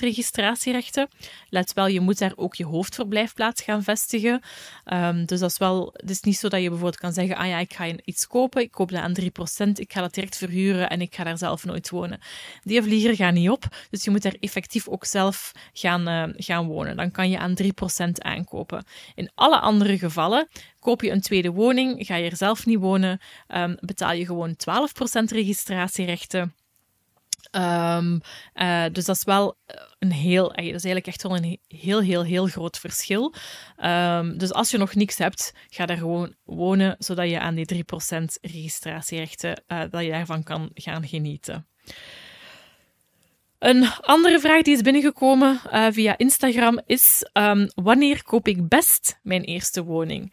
registratierechten. 0.00 1.08
Let 1.48 1.72
wel, 1.72 1.86
je 1.86 2.00
moet 2.00 2.18
daar 2.18 2.32
ook 2.36 2.54
je 2.54 2.64
hoofdverblijfplaats 2.64 3.62
gaan 3.62 3.82
vestigen. 3.82 4.40
Um, 4.92 5.24
dus 5.26 5.40
dat 5.40 5.50
is 5.50 5.58
wel, 5.58 5.90
het 5.92 6.10
is 6.10 6.20
niet 6.20 6.36
zo 6.36 6.48
dat 6.48 6.60
je 6.60 6.68
bijvoorbeeld 6.68 7.00
kan 7.00 7.12
zeggen: 7.12 7.36
ah 7.36 7.46
ja, 7.46 7.58
ik 7.58 7.74
ga 7.74 7.86
iets 8.04 8.26
kopen, 8.26 8.62
ik 8.62 8.70
koop 8.70 8.90
dat 8.90 9.00
aan 9.00 9.16
3%, 9.20 9.24
ik 9.74 9.92
ga 9.92 10.00
dat 10.00 10.14
direct 10.14 10.36
verhuren 10.36 10.90
en 10.90 11.00
ik 11.00 11.14
ga 11.14 11.24
daar 11.24 11.38
zelf 11.38 11.64
nooit 11.64 11.90
wonen. 11.90 12.20
Die 12.62 12.82
vlieger 12.82 13.16
gaat 13.16 13.34
niet 13.34 13.50
op, 13.50 13.64
dus 13.90 14.04
je 14.04 14.10
moet 14.10 14.22
daar 14.22 14.36
effectief 14.40 14.88
ook 14.88 15.04
zelf 15.04 15.52
gaan, 15.72 16.08
uh, 16.08 16.34
gaan 16.36 16.66
wonen. 16.66 16.96
Dan 16.96 17.10
kan 17.10 17.30
je 17.30 17.38
aan 17.38 17.54
3% 17.62 17.66
aankopen. 18.18 18.84
In 19.14 19.30
alle 19.34 19.58
andere 19.60 19.73
gevallen 19.82 20.48
Koop 20.84 21.02
je 21.02 21.10
een 21.10 21.20
tweede 21.20 21.50
woning, 21.50 22.06
ga 22.06 22.16
je 22.16 22.30
er 22.30 22.36
zelf 22.36 22.66
niet 22.66 22.78
wonen, 22.78 23.20
um, 23.48 23.76
betaal 23.80 24.12
je 24.12 24.26
gewoon 24.26 24.56
12% 24.56 25.32
registratierechten. 25.32 26.54
Um, 27.52 28.20
uh, 28.54 28.84
dus 28.92 29.04
dat 29.04 29.16
is 29.16 29.24
wel 29.24 29.56
een 29.98 30.12
heel, 30.12 30.48
dat 30.48 30.58
is 30.58 30.64
eigenlijk 30.66 31.06
echt 31.06 31.22
wel 31.22 31.36
een 31.36 31.58
heel, 31.68 32.00
heel, 32.00 32.24
heel 32.24 32.46
groot 32.46 32.78
verschil. 32.78 33.34
Um, 33.84 34.38
dus 34.38 34.52
als 34.52 34.70
je 34.70 34.78
nog 34.78 34.94
niks 34.94 35.18
hebt, 35.18 35.52
ga 35.68 35.86
daar 35.86 35.96
gewoon 35.96 36.34
wonen, 36.44 36.96
zodat 36.98 37.30
je 37.30 37.40
aan 37.40 37.54
die 37.54 37.74
3% 37.74 38.24
registratierechten, 38.40 39.62
uh, 39.68 39.82
dat 39.90 40.02
je 40.04 40.10
daarvan 40.10 40.42
kan 40.42 40.70
gaan 40.74 41.08
genieten. 41.08 41.66
Een 43.64 43.86
andere 44.00 44.40
vraag 44.40 44.62
die 44.62 44.74
is 44.74 44.80
binnengekomen 44.80 45.60
uh, 45.72 45.86
via 45.90 46.18
Instagram 46.18 46.80
is: 46.86 47.30
um, 47.32 47.68
wanneer 47.74 48.22
koop 48.24 48.48
ik 48.48 48.68
best 48.68 49.18
mijn 49.22 49.42
eerste 49.42 49.84
woning? 49.84 50.32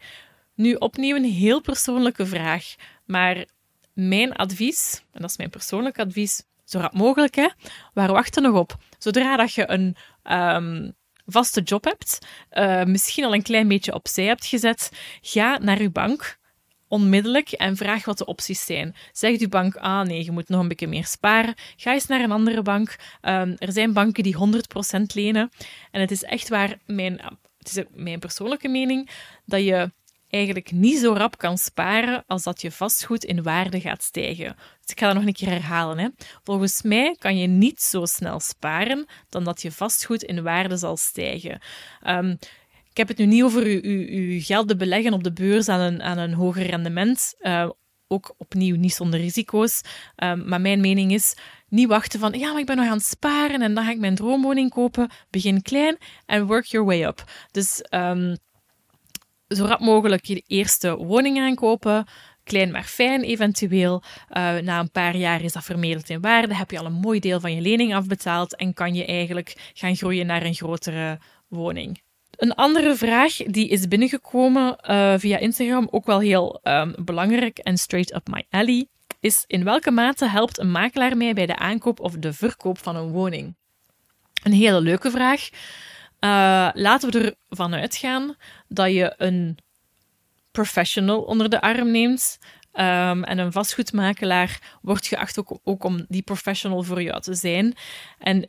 Nu, 0.54 0.74
opnieuw 0.74 1.16
een 1.16 1.24
heel 1.24 1.60
persoonlijke 1.60 2.26
vraag, 2.26 2.74
maar 3.04 3.44
mijn 3.92 4.32
advies, 4.32 5.02
en 5.12 5.20
dat 5.20 5.30
is 5.30 5.36
mijn 5.36 5.50
persoonlijk 5.50 5.98
advies, 5.98 6.42
zo 6.64 6.78
rap 6.78 6.92
mogelijk, 6.92 7.34
hè, 7.34 7.48
waar 7.94 8.12
wacht 8.12 8.36
er 8.36 8.42
nog 8.42 8.54
op? 8.54 8.76
Zodra 8.98 9.36
dat 9.36 9.54
je 9.54 9.70
een 9.70 9.96
um, 10.32 10.94
vaste 11.26 11.60
job 11.60 11.84
hebt, 11.84 12.18
uh, 12.52 12.84
misschien 12.84 13.24
al 13.24 13.34
een 13.34 13.42
klein 13.42 13.68
beetje 13.68 13.94
opzij 13.94 14.24
hebt 14.24 14.46
gezet, 14.46 14.90
ga 15.20 15.58
naar 15.58 15.78
uw 15.78 15.90
bank 15.90 16.38
onmiddellijk 16.92 17.52
en 17.52 17.76
vraag 17.76 18.04
wat 18.04 18.18
de 18.18 18.24
opties 18.24 18.64
zijn. 18.64 18.94
Zegt 19.12 19.40
uw 19.40 19.48
bank, 19.48 19.76
ah 19.76 20.06
nee, 20.06 20.24
je 20.24 20.30
moet 20.30 20.48
nog 20.48 20.60
een 20.60 20.68
beetje 20.68 20.86
meer 20.86 21.06
sparen, 21.06 21.54
ga 21.76 21.92
eens 21.92 22.06
naar 22.06 22.20
een 22.20 22.32
andere 22.32 22.62
bank. 22.62 22.96
Um, 23.22 23.54
er 23.58 23.72
zijn 23.72 23.92
banken 23.92 24.22
die 24.22 24.36
100% 24.36 24.38
lenen. 25.14 25.50
En 25.90 26.00
het 26.00 26.10
is 26.10 26.22
echt 26.22 26.48
waar, 26.48 26.78
mijn, 26.86 27.20
het 27.58 27.76
is 27.76 27.84
mijn 27.94 28.18
persoonlijke 28.18 28.68
mening, 28.68 29.10
dat 29.44 29.62
je 29.62 29.92
eigenlijk 30.28 30.72
niet 30.72 30.98
zo 30.98 31.12
rap 31.12 31.38
kan 31.38 31.58
sparen 31.58 32.24
als 32.26 32.42
dat 32.42 32.60
je 32.60 32.70
vastgoed 32.70 33.24
in 33.24 33.42
waarde 33.42 33.80
gaat 33.80 34.02
stijgen. 34.02 34.56
Dus 34.80 34.90
ik 34.90 34.98
ga 34.98 35.06
dat 35.06 35.14
nog 35.14 35.26
een 35.26 35.32
keer 35.32 35.48
herhalen. 35.48 35.98
Hè. 35.98 36.08
Volgens 36.44 36.82
mij 36.82 37.16
kan 37.18 37.38
je 37.38 37.46
niet 37.46 37.80
zo 37.80 38.04
snel 38.04 38.40
sparen 38.40 39.06
dan 39.28 39.44
dat 39.44 39.62
je 39.62 39.72
vastgoed 39.72 40.22
in 40.22 40.42
waarde 40.42 40.76
zal 40.76 40.96
stijgen. 40.96 41.60
Um, 42.06 42.38
ik 42.92 42.98
heb 42.98 43.08
het 43.08 43.18
nu 43.18 43.26
niet 43.26 43.42
over 43.42 43.66
uw, 43.66 44.40
geld 44.40 44.68
te 44.68 44.76
beleggen 44.76 45.12
op 45.12 45.24
de 45.24 45.32
beurs 45.32 45.68
aan 45.68 45.80
een, 45.80 46.02
aan 46.02 46.18
een 46.18 46.34
hoger 46.34 46.66
rendement. 46.66 47.34
Uh, 47.40 47.70
ook 48.08 48.34
opnieuw 48.38 48.76
niet 48.76 48.94
zonder 48.94 49.20
risico's. 49.20 49.80
Um, 50.16 50.48
maar 50.48 50.60
mijn 50.60 50.80
mening 50.80 51.12
is, 51.12 51.36
niet 51.68 51.88
wachten 51.88 52.20
van, 52.20 52.32
ja, 52.32 52.50
maar 52.50 52.60
ik 52.60 52.66
ben 52.66 52.76
nog 52.76 52.86
aan 52.86 52.96
het 52.96 53.06
sparen 53.06 53.62
en 53.62 53.74
dan 53.74 53.84
ga 53.84 53.90
ik 53.90 53.98
mijn 53.98 54.14
droomwoning 54.14 54.70
kopen. 54.70 55.10
Begin 55.30 55.62
klein 55.62 55.96
en 56.26 56.46
work 56.46 56.64
your 56.64 56.86
way 56.86 57.04
up. 57.04 57.24
Dus 57.50 57.84
um, 57.90 58.36
zo 59.48 59.64
rap 59.64 59.80
mogelijk 59.80 60.24
je 60.24 60.42
eerste 60.46 60.96
woning 60.96 61.38
aankopen. 61.38 62.06
Klein 62.44 62.70
maar 62.70 62.84
fijn 62.84 63.22
eventueel. 63.22 64.02
Uh, 64.30 64.56
na 64.56 64.78
een 64.78 64.90
paar 64.90 65.16
jaar 65.16 65.42
is 65.42 65.52
dat 65.52 65.64
vermeerderd 65.64 66.10
in 66.10 66.20
waarde. 66.20 66.54
Heb 66.54 66.70
je 66.70 66.78
al 66.78 66.86
een 66.86 66.92
mooi 66.92 67.20
deel 67.20 67.40
van 67.40 67.54
je 67.54 67.60
lening 67.60 67.94
afbetaald 67.94 68.56
en 68.56 68.74
kan 68.74 68.94
je 68.94 69.04
eigenlijk 69.06 69.70
gaan 69.72 69.96
groeien 69.96 70.26
naar 70.26 70.42
een 70.42 70.54
grotere 70.54 71.18
woning. 71.48 72.01
Een 72.36 72.54
andere 72.54 72.96
vraag 72.96 73.36
die 73.36 73.68
is 73.68 73.88
binnengekomen 73.88 74.78
uh, 74.90 75.14
via 75.16 75.38
Instagram, 75.38 75.88
ook 75.90 76.06
wel 76.06 76.18
heel 76.18 76.60
um, 76.62 76.94
belangrijk 77.04 77.58
en 77.58 77.76
straight 77.78 78.14
up 78.14 78.28
my 78.28 78.46
alley, 78.50 78.86
is 79.20 79.44
in 79.46 79.64
welke 79.64 79.90
mate 79.90 80.28
helpt 80.28 80.58
een 80.58 80.70
makelaar 80.70 81.16
mij 81.16 81.34
bij 81.34 81.46
de 81.46 81.56
aankoop 81.56 82.00
of 82.00 82.12
de 82.12 82.32
verkoop 82.32 82.78
van 82.78 82.96
een 82.96 83.10
woning? 83.10 83.54
Een 84.42 84.52
hele 84.52 84.80
leuke 84.80 85.10
vraag. 85.10 85.48
Uh, 86.20 86.70
laten 86.72 87.10
we 87.10 87.36
ervan 87.48 87.74
uitgaan 87.74 88.36
dat 88.68 88.92
je 88.92 89.14
een 89.16 89.58
professional 90.50 91.22
onder 91.22 91.48
de 91.48 91.60
arm 91.60 91.90
neemt. 91.90 92.38
Um, 92.74 93.24
en 93.24 93.38
een 93.38 93.52
vastgoedmakelaar 93.52 94.78
wordt 94.82 95.06
geacht 95.06 95.38
ook, 95.38 95.58
ook, 95.64 95.84
om 95.84 96.04
die 96.08 96.22
professional 96.22 96.82
voor 96.82 97.02
jou 97.02 97.20
te 97.20 97.34
zijn. 97.34 97.74
En 98.18 98.48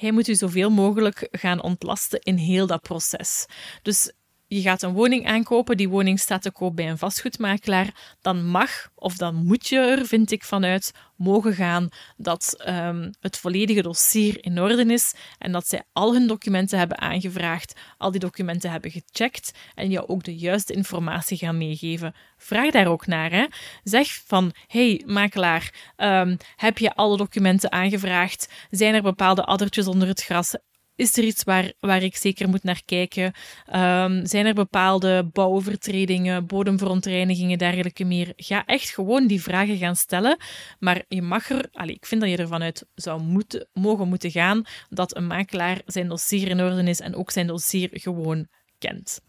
hij 0.00 0.12
moet 0.12 0.28
u 0.28 0.34
zoveel 0.34 0.70
mogelijk 0.70 1.28
gaan 1.30 1.62
ontlasten 1.62 2.20
in 2.20 2.36
heel 2.36 2.66
dat 2.66 2.82
proces. 2.82 3.46
Dus 3.82 4.12
je 4.46 4.60
gaat 4.60 4.82
een 4.82 4.92
woning 4.92 5.26
aankopen, 5.26 5.76
die 5.76 5.88
woning 5.88 6.20
staat 6.20 6.42
te 6.42 6.50
koop 6.50 6.76
bij 6.76 6.90
een 6.90 6.98
vastgoedmakelaar, 6.98 8.16
dan 8.20 8.46
mag 8.46 8.88
of 8.94 9.16
dan 9.16 9.34
moet 9.34 9.68
je 9.68 9.78
er, 9.78 10.06
vind 10.06 10.30
ik, 10.30 10.44
vanuit 10.44 10.92
mogen 11.16 11.54
gaan 11.54 11.88
dat 12.16 12.64
um, 12.68 13.10
het 13.20 13.38
volledige 13.38 13.82
dossier 13.82 14.44
in 14.44 14.60
orde 14.60 14.84
is 14.92 15.14
en 15.38 15.52
dat 15.52 15.68
zij 15.68 15.82
al 15.92 16.12
hun 16.12 16.26
documenten 16.26 16.78
hebben 16.78 17.00
aangevraagd, 17.00 17.80
al 17.98 18.10
die 18.10 18.20
documenten 18.20 18.70
hebben 18.70 18.90
gecheckt 18.90 19.52
en 19.74 19.90
jou 19.90 20.08
ook 20.08 20.24
de 20.24 20.36
juiste 20.36 20.72
informatie 20.72 21.36
gaan 21.36 21.58
meegeven. 21.58 22.14
Vraag 22.36 22.70
daar 22.70 22.86
ook 22.86 23.06
naar. 23.06 23.30
Hè. 23.30 23.46
Zeg 23.82 24.22
van, 24.26 24.52
hey 24.66 25.02
makelaar, 25.06 25.92
um, 25.96 26.36
heb 26.56 26.78
je 26.78 26.94
alle 26.94 27.16
documenten 27.16 27.72
aangevraagd? 27.72 28.52
Zijn 28.70 28.94
er 28.94 29.02
bepaalde 29.02 29.44
addertjes 29.44 29.86
onder 29.86 30.08
het 30.08 30.22
gras? 30.22 30.54
Is 30.96 31.16
er 31.16 31.24
iets 31.24 31.42
waar, 31.42 31.72
waar 31.80 32.02
ik 32.02 32.16
zeker 32.16 32.48
moet 32.48 32.62
naar 32.62 32.82
kijken? 32.84 33.24
Um, 33.24 34.26
zijn 34.26 34.46
er 34.46 34.54
bepaalde 34.54 35.28
bouwvertredingen, 35.32 36.46
bodemverontreinigingen, 36.46 37.58
dergelijke 37.58 38.04
meer? 38.04 38.32
Ga 38.36 38.66
echt 38.66 38.88
gewoon 38.88 39.26
die 39.26 39.42
vragen 39.42 39.76
gaan 39.76 39.96
stellen. 39.96 40.36
Maar 40.78 41.04
je 41.08 41.22
mag 41.22 41.50
er, 41.50 41.68
allez, 41.72 41.94
ik 41.94 42.06
vind 42.06 42.20
dat 42.20 42.30
je 42.30 42.36
ervan 42.36 42.62
uit 42.62 42.86
zou 42.94 43.22
moeten, 43.22 43.68
mogen 43.72 44.08
moeten 44.08 44.30
gaan 44.30 44.62
dat 44.88 45.16
een 45.16 45.26
makelaar 45.26 45.80
zijn 45.86 46.08
dossier 46.08 46.48
in 46.48 46.62
orde 46.62 46.82
is 46.82 47.00
en 47.00 47.14
ook 47.14 47.30
zijn 47.30 47.46
dossier 47.46 47.88
gewoon 47.92 48.46
kent. 48.78 49.20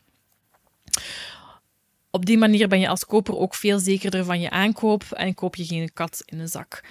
Op 2.12 2.26
die 2.26 2.38
manier 2.38 2.68
ben 2.68 2.80
je 2.80 2.88
als 2.88 3.06
koper 3.06 3.38
ook 3.38 3.56
veel 3.56 3.80
zekerder 3.80 4.26
van 4.26 4.40
je 4.40 4.50
aankoop 4.50 5.04
en 5.04 5.34
koop 5.34 5.56
je 5.56 5.66
geen 5.66 5.94
kat 5.94 6.24
in 6.26 6.40
een 6.40 6.48
zak. 6.48 6.84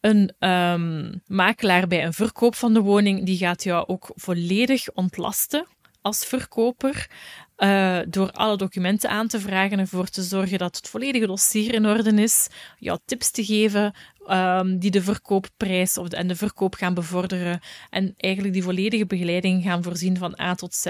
Een 0.00 0.48
um, 0.48 1.22
makelaar 1.26 1.86
bij 1.86 2.04
een 2.04 2.12
verkoop 2.12 2.54
van 2.54 2.74
de 2.74 2.80
woning 2.80 3.24
die 3.24 3.36
gaat 3.36 3.62
jou 3.62 3.86
ook 3.86 4.10
volledig 4.14 4.90
ontlasten 4.90 5.66
als 6.02 6.26
verkoper. 6.26 7.10
Uh, 7.56 7.98
door 8.08 8.30
alle 8.30 8.56
documenten 8.56 9.10
aan 9.10 9.28
te 9.28 9.40
vragen 9.40 9.70
en 9.70 9.78
ervoor 9.78 10.06
te 10.06 10.22
zorgen 10.22 10.58
dat 10.58 10.76
het 10.76 10.88
volledige 10.88 11.26
dossier 11.26 11.74
in 11.74 11.86
orde 11.86 12.22
is, 12.22 12.48
jou 12.78 12.98
tips 13.04 13.30
te 13.30 13.44
geven 13.44 13.94
um, 14.28 14.78
die 14.78 14.90
de 14.90 15.02
verkoopprijs 15.02 15.98
of 15.98 16.08
de, 16.08 16.16
en 16.16 16.28
de 16.28 16.36
verkoop 16.36 16.74
gaan 16.74 16.94
bevorderen 16.94 17.60
en 17.90 18.14
eigenlijk 18.16 18.54
die 18.54 18.62
volledige 18.62 19.06
begeleiding 19.06 19.62
gaan 19.62 19.82
voorzien 19.82 20.16
van 20.16 20.40
A 20.40 20.54
tot 20.54 20.74
Z 20.74 20.86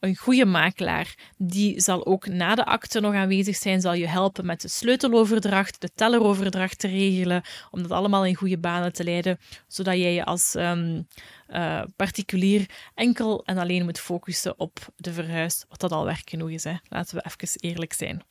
een 0.00 0.16
goede 0.16 0.44
makelaar, 0.44 1.14
die 1.36 1.80
zal 1.80 2.06
ook 2.06 2.26
na 2.26 2.54
de 2.54 2.64
akte 2.64 3.00
nog 3.00 3.14
aanwezig 3.14 3.56
zijn, 3.56 3.80
zal 3.80 3.94
je 3.94 4.06
helpen 4.06 4.46
met 4.46 4.60
de 4.60 4.68
sleuteloverdracht, 4.68 5.80
de 5.80 5.90
telleroverdracht 5.94 6.78
te 6.78 6.88
regelen, 6.88 7.42
om 7.70 7.82
dat 7.82 7.90
allemaal 7.90 8.24
in 8.24 8.34
goede 8.34 8.58
banen 8.58 8.92
te 8.92 9.04
leiden, 9.04 9.38
zodat 9.66 9.94
jij 9.94 10.14
je 10.14 10.24
als 10.24 10.54
um, 10.54 11.06
uh, 11.48 11.82
particulier 11.96 12.66
enkel 12.94 13.44
en 13.44 13.58
alleen 13.58 13.84
moet 13.84 14.00
focussen 14.00 14.58
op 14.58 14.78
de 14.96 15.12
verhuis, 15.12 15.64
wat 15.68 15.80
dat 15.80 15.92
al 15.92 16.04
werk 16.04 16.30
genoeg 16.30 16.50
is. 16.50 16.64
Hè. 16.64 16.74
Laten 16.88 17.16
we 17.16 17.24
even 17.24 17.60
eerlijk 17.60 17.92
zijn. 17.92 18.22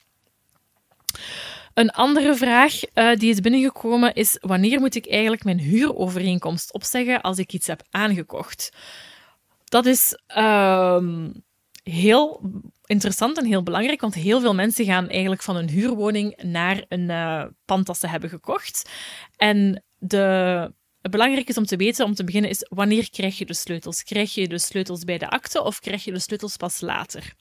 Een 1.74 1.92
andere 1.92 2.36
vraag 2.36 2.74
uh, 2.94 3.16
die 3.16 3.30
is 3.30 3.40
binnengekomen 3.40 4.14
is: 4.14 4.38
wanneer 4.42 4.80
moet 4.80 4.96
ik 4.96 5.08
eigenlijk 5.08 5.44
mijn 5.44 5.60
huurovereenkomst 5.60 6.74
opzeggen 6.74 7.22
als 7.22 7.38
ik 7.38 7.54
iets 7.54 7.68
heb 7.68 7.82
aangekocht? 7.90 8.72
Dat 9.64 9.86
is 9.86 10.20
um, 10.38 11.46
heel 11.90 12.42
interessant 12.86 13.38
en 13.38 13.46
heel 13.46 13.64
belangrijk, 13.64 14.02
want 14.02 14.14
heel 14.14 14.40
veel 14.40 14.56
mensen 14.56 14.86
gaan 14.86 15.10
eigenlijk 15.10 15.42
van 15.42 15.56
een 15.56 15.70
huurwoning 15.70 16.42
naar 16.44 16.86
een 16.88 17.10
uh, 17.10 17.44
pand 17.66 17.86
dat 17.86 18.00
ze 18.00 18.08
hebben 18.08 18.30
gekocht. 18.30 18.90
En 19.36 19.84
de, 19.98 20.18
het 21.02 21.12
belangrijk 21.12 21.50
is 21.50 21.58
om 21.58 21.66
te 21.66 21.76
weten, 21.76 22.06
om 22.06 22.14
te 22.14 22.24
beginnen, 22.24 22.50
is 22.50 22.66
wanneer 22.70 23.10
krijg 23.10 23.38
je 23.38 23.46
de 23.46 23.54
sleutels? 23.54 24.04
Krijg 24.04 24.34
je 24.34 24.48
de 24.48 24.60
sleutels 24.60 25.04
bij 25.04 25.18
de 25.18 25.30
akte 25.30 25.64
of 25.64 25.80
krijg 25.80 26.04
je 26.04 26.12
de 26.12 26.20
sleutels 26.20 26.58
pas 26.58 26.82
later? 26.82 27.34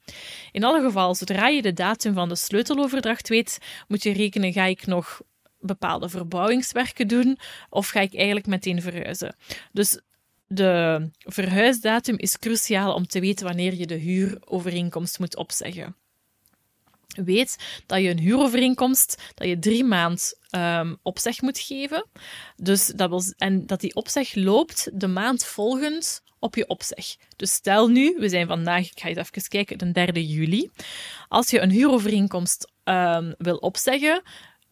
In 0.53 0.65
alle 0.65 0.83
gevallen, 0.83 1.15
zodra 1.15 1.49
je 1.49 1.63
de 1.63 1.73
datum 1.73 2.15
van 2.15 2.29
de 2.29 2.37
sleuteloverdracht 2.37 3.29
weet, 3.29 3.59
moet 3.89 4.03
je 4.03 4.13
rekenen, 4.13 4.53
ga 4.53 4.65
ik 4.65 4.87
nog 4.87 5.21
bepaalde 5.59 6.09
verbouwingswerken 6.09 7.09
doen 7.09 7.39
of 7.69 7.89
ga 7.89 8.01
ik 8.01 8.15
eigenlijk 8.15 8.47
meteen 8.47 8.83
verhuizen? 8.83 9.37
Dus 9.73 10.01
de 10.47 11.11
verhuisdatum 11.19 12.19
is 12.19 12.39
cruciaal 12.39 12.95
om 12.95 13.07
te 13.07 13.21
weten 13.21 13.47
wanneer 13.47 13.75
je 13.75 13.87
de 13.87 13.95
huurovereenkomst 13.95 15.19
moet 15.19 15.37
opzeggen. 15.37 15.97
weet 17.25 17.83
dat 17.87 18.03
je 18.03 18.11
een 18.11 18.19
huurovereenkomst, 18.19 19.33
dat 19.35 19.49
je 19.49 19.59
drie 19.59 19.85
maand 19.85 20.39
um, 20.51 20.99
opzeg 21.03 21.41
moet 21.41 21.59
geven. 21.59 22.07
Dus 22.57 22.87
dat 22.87 23.35
en 23.39 23.67
dat 23.67 23.81
die 23.81 23.95
opzeg 23.95 24.35
loopt 24.35 25.01
de 25.01 25.07
maand 25.07 25.45
volgend 25.45 26.23
op 26.39 26.55
je 26.55 26.67
opzeg. 26.67 27.17
Dus 27.37 27.53
stel 27.53 27.89
nu, 27.89 28.17
we 28.19 28.29
zijn 28.29 28.47
vandaag, 28.47 28.91
ik 28.91 29.01
ga 29.01 29.09
eens 29.09 29.19
even 29.19 29.49
kijken, 29.49 29.79
de 29.79 30.13
3 30.13 30.27
juli. 30.27 30.71
Als 31.29 31.51
je 31.51 31.61
een 31.61 31.71
huurovereenkomst 31.71 32.73
um, 32.85 33.35
wil 33.39 33.57
opzeggen, 33.57 34.23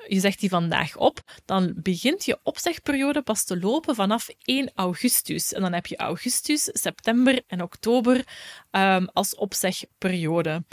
je 0.09 0.21
zegt 0.21 0.41
die 0.41 0.49
vandaag 0.49 0.97
op, 0.97 1.21
dan 1.45 1.75
begint 1.77 2.25
je 2.25 2.39
opzegperiode 2.43 3.23
pas 3.23 3.45
te 3.45 3.59
lopen 3.59 3.95
vanaf 3.95 4.29
1 4.43 4.71
augustus. 4.75 5.53
En 5.53 5.61
dan 5.61 5.73
heb 5.73 5.87
je 5.87 5.97
augustus, 5.97 6.71
september 6.73 7.43
en 7.47 7.63
oktober 7.63 8.25
um, 8.71 9.09
als 9.13 9.35
opzegperiode. 9.35 10.65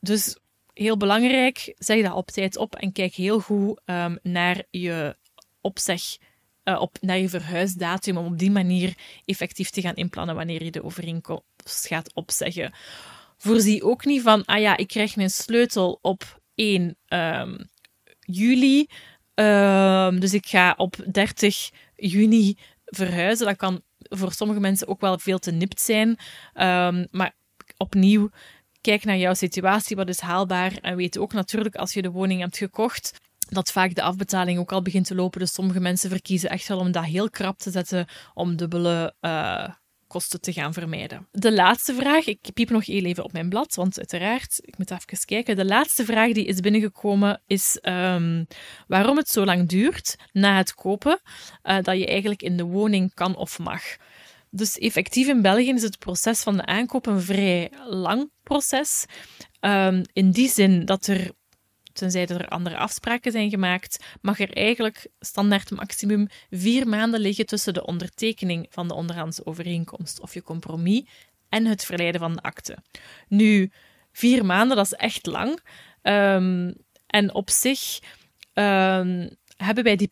Dus 0.00 0.36
heel 0.72 0.96
belangrijk, 0.96 1.74
zeg 1.78 2.02
dat 2.02 2.12
op 2.12 2.30
tijd 2.30 2.56
op 2.56 2.74
en 2.74 2.92
kijk 2.92 3.14
heel 3.14 3.40
goed 3.40 3.80
um, 3.84 4.18
naar 4.22 4.62
je 4.70 5.16
opzeg. 5.60 6.02
Uh, 6.64 6.80
op, 6.80 6.96
naar 7.00 7.18
je 7.18 7.28
verhuisdatum, 7.28 8.16
om 8.16 8.26
op 8.26 8.38
die 8.38 8.50
manier 8.50 8.94
effectief 9.24 9.70
te 9.70 9.80
gaan 9.80 9.94
inplannen 9.94 10.34
wanneer 10.34 10.64
je 10.64 10.70
de 10.70 10.84
overeenkomst 10.84 11.86
gaat 11.86 12.14
opzeggen. 12.14 12.72
Voorzie 13.36 13.82
ook 13.82 14.04
niet 14.04 14.22
van, 14.22 14.44
ah 14.44 14.60
ja, 14.60 14.76
ik 14.76 14.88
krijg 14.88 15.16
mijn 15.16 15.30
sleutel 15.30 15.98
op 16.02 16.40
1 16.54 16.96
um, 17.08 17.68
juli, 18.30 18.86
um, 19.34 20.20
dus 20.20 20.34
ik 20.34 20.46
ga 20.46 20.74
op 20.76 20.96
30 21.10 21.70
juni 21.96 22.56
verhuizen. 22.84 23.46
Dat 23.46 23.56
kan 23.56 23.82
voor 23.98 24.32
sommige 24.32 24.60
mensen 24.60 24.88
ook 24.88 25.00
wel 25.00 25.18
veel 25.18 25.38
te 25.38 25.50
nipt 25.50 25.80
zijn, 25.80 26.18
maar 27.10 27.34
opnieuw, 27.76 28.30
Kijk 28.80 29.04
naar 29.04 29.16
jouw 29.16 29.34
situatie, 29.34 29.96
wat 29.96 30.08
is 30.08 30.20
haalbaar. 30.20 30.78
En 30.80 30.96
weet 30.96 31.18
ook 31.18 31.32
natuurlijk, 31.32 31.76
als 31.76 31.92
je 31.92 32.02
de 32.02 32.10
woning 32.10 32.40
hebt 32.40 32.56
gekocht, 32.56 33.20
dat 33.48 33.72
vaak 33.72 33.94
de 33.94 34.02
afbetaling 34.02 34.58
ook 34.58 34.72
al 34.72 34.82
begint 34.82 35.06
te 35.06 35.14
lopen. 35.14 35.40
Dus 35.40 35.52
sommige 35.52 35.80
mensen 35.80 36.10
verkiezen 36.10 36.50
echt 36.50 36.68
wel 36.68 36.78
om 36.78 36.92
dat 36.92 37.04
heel 37.04 37.30
krap 37.30 37.58
te 37.58 37.70
zetten, 37.70 38.06
om 38.34 38.56
dubbele 38.56 39.14
uh, 39.20 39.68
kosten 40.10 40.40
te 40.40 40.52
gaan 40.52 40.72
vermijden. 40.72 41.28
De 41.30 41.52
laatste 41.52 41.94
vraag, 41.94 42.26
ik 42.26 42.40
piep 42.54 42.70
nog 42.70 42.86
even 42.86 43.24
op 43.24 43.32
mijn 43.32 43.48
blad, 43.48 43.74
want 43.74 43.98
uiteraard, 43.98 44.58
ik 44.60 44.78
moet 44.78 44.90
even 44.90 45.24
kijken. 45.24 45.56
De 45.56 45.64
laatste 45.64 46.04
vraag 46.04 46.32
die 46.32 46.44
is 46.44 46.60
binnengekomen 46.60 47.42
is 47.46 47.78
um, 47.82 48.46
waarom 48.86 49.16
het 49.16 49.28
zo 49.28 49.44
lang 49.44 49.68
duurt 49.68 50.16
na 50.32 50.56
het 50.56 50.74
kopen 50.74 51.20
uh, 51.62 51.82
dat 51.82 51.98
je 51.98 52.06
eigenlijk 52.06 52.42
in 52.42 52.56
de 52.56 52.64
woning 52.64 53.14
kan 53.14 53.36
of 53.36 53.58
mag. 53.58 53.82
Dus 54.50 54.78
effectief 54.78 55.28
in 55.28 55.42
België 55.42 55.72
is 55.72 55.82
het 55.82 55.98
proces 55.98 56.42
van 56.42 56.56
de 56.56 56.66
aankoop 56.66 57.06
een 57.06 57.22
vrij 57.22 57.70
lang 57.86 58.30
proces. 58.42 59.04
Um, 59.60 60.02
in 60.12 60.30
die 60.30 60.48
zin 60.48 60.84
dat 60.84 61.06
er, 61.06 61.30
tenzij 62.00 62.26
er 62.26 62.48
andere 62.48 62.76
afspraken 62.76 63.32
zijn 63.32 63.50
gemaakt, 63.50 64.04
mag 64.20 64.40
er 64.40 64.52
eigenlijk 64.52 65.06
standaard 65.20 65.70
maximum 65.70 66.28
vier 66.50 66.88
maanden 66.88 67.20
liggen 67.20 67.46
tussen 67.46 67.74
de 67.74 67.86
ondertekening 67.86 68.66
van 68.70 68.88
de 68.88 68.94
onderhandse 68.94 69.46
overeenkomst 69.46 70.20
of 70.20 70.34
je 70.34 70.42
compromis 70.42 71.02
en 71.48 71.66
het 71.66 71.84
verleiden 71.84 72.20
van 72.20 72.32
de 72.32 72.42
akte. 72.42 72.76
Nu, 73.28 73.72
vier 74.12 74.44
maanden, 74.44 74.76
dat 74.76 74.86
is 74.86 74.92
echt 74.92 75.26
lang. 75.26 75.60
Um, 76.02 76.74
en 77.06 77.34
op 77.34 77.50
zich 77.50 77.98
um, 78.54 79.30
hebben 79.60 79.84
wij 79.84 79.96
die, 79.96 80.10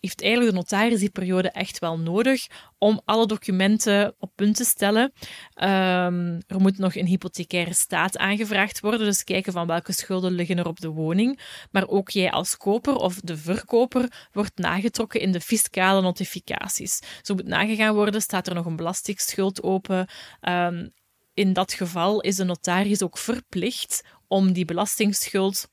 heeft 0.00 0.22
eigenlijk 0.22 0.50
de 0.50 0.56
notaris 0.56 1.00
die 1.00 1.10
periode 1.10 1.50
echt 1.50 1.78
wel 1.78 1.98
nodig 1.98 2.46
om 2.78 3.00
alle 3.04 3.26
documenten 3.26 4.14
op 4.18 4.32
punt 4.34 4.56
te 4.56 4.64
stellen. 4.64 5.12
Um, 5.54 6.40
er 6.46 6.60
moet 6.60 6.78
nog 6.78 6.94
een 6.94 7.06
hypothecaire 7.06 7.74
staat 7.74 8.18
aangevraagd 8.18 8.80
worden, 8.80 9.00
dus 9.00 9.24
kijken 9.24 9.52
van 9.52 9.66
welke 9.66 9.92
schulden 9.92 10.32
liggen 10.32 10.58
er 10.58 10.66
op 10.66 10.80
de 10.80 10.88
woning. 10.88 11.40
Maar 11.70 11.88
ook 11.88 12.10
jij 12.10 12.30
als 12.30 12.56
koper 12.56 12.94
of 12.94 13.20
de 13.20 13.36
verkoper 13.36 14.28
wordt 14.32 14.58
nagetrokken 14.58 15.20
in 15.20 15.32
de 15.32 15.40
fiscale 15.40 16.02
notificaties. 16.02 17.00
Zo 17.22 17.34
moet 17.34 17.46
nagegaan 17.46 17.94
worden, 17.94 18.22
staat 18.22 18.46
er 18.46 18.54
nog 18.54 18.66
een 18.66 18.76
belastingschuld 18.76 19.62
open. 19.62 20.08
Um, 20.40 20.92
in 21.34 21.52
dat 21.52 21.72
geval 21.72 22.20
is 22.20 22.36
de 22.36 22.44
notaris 22.44 23.02
ook 23.02 23.18
verplicht 23.18 24.04
om 24.28 24.52
die 24.52 24.64
belastingschuld 24.64 25.68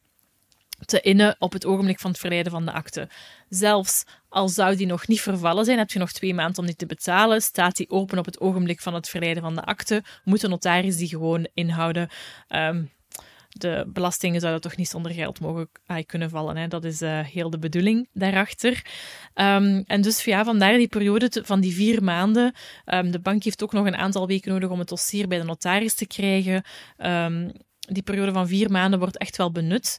te 0.86 1.02
innen 1.02 1.36
op 1.40 1.54
het 1.54 1.66
ogenblik 1.66 2.00
van 2.00 2.12
het 2.12 2.20
verleiden 2.20 2.52
van 2.52 2.66
de 2.66 2.72
akte. 2.72 3.10
Zelfs 3.50 4.04
al 4.30 4.50
zou 4.50 4.76
die 4.76 4.88
nog 4.88 5.08
niet 5.08 5.22
vervallen 5.22 5.66
zijn, 5.66 5.78
heb 5.78 5.92
je 5.92 6.00
nog 6.00 6.12
twee 6.12 6.34
maanden 6.34 6.60
om 6.60 6.66
die 6.66 6.76
te 6.76 6.86
betalen, 6.86 7.42
staat 7.42 7.76
die 7.76 7.90
open 7.90 8.18
op 8.18 8.26
het 8.26 8.40
ogenblik 8.40 8.82
van 8.82 8.94
het 8.94 9.10
verleiden 9.10 9.44
van 9.44 9.56
de 9.56 9.64
akte, 9.64 10.04
moet 10.24 10.42
de 10.42 10.48
notaris 10.48 10.98
die 10.98 11.08
gewoon 11.08 11.48
inhouden. 11.54 12.10
Um, 12.50 12.92
de 13.54 13.86
belastingen 13.88 14.40
zouden 14.40 14.62
toch 14.62 14.76
niet 14.76 14.90
zonder 14.90 15.12
geld 15.12 15.40
mogen 15.40 15.70
kunnen 16.06 16.30
vallen. 16.30 16.58
Hè? 16.58 16.68
Dat 16.68 16.84
is 16.84 17.02
uh, 17.02 17.20
heel 17.20 17.50
de 17.50 17.60
bedoeling 17.60 18.08
daarachter. 18.14 18.86
Um, 19.36 19.84
en 19.88 20.02
dus 20.02 20.24
ja, 20.24 20.44
vandaar 20.44 20.78
die 20.78 20.88
periode 20.88 21.42
van 21.44 21.60
die 21.60 21.74
vier 21.74 22.04
maanden. 22.04 22.54
Um, 22.86 23.12
de 23.12 23.20
bank 23.20 23.44
heeft 23.44 23.64
ook 23.64 23.74
nog 23.74 23.86
een 23.86 23.96
aantal 23.96 24.28
weken 24.28 24.52
nodig 24.52 24.70
om 24.70 24.80
het 24.80 24.88
dossier 24.88 25.28
bij 25.28 25.38
de 25.38 25.44
notaris 25.44 25.94
te 25.94 26.08
krijgen. 26.08 26.64
Die 27.90 28.04
periode 28.04 28.32
van 28.32 28.48
vier 28.48 28.72
maanden 28.72 29.00
wordt 29.00 29.18
echt 29.18 29.38
wel 29.38 29.52
benut. 29.52 29.98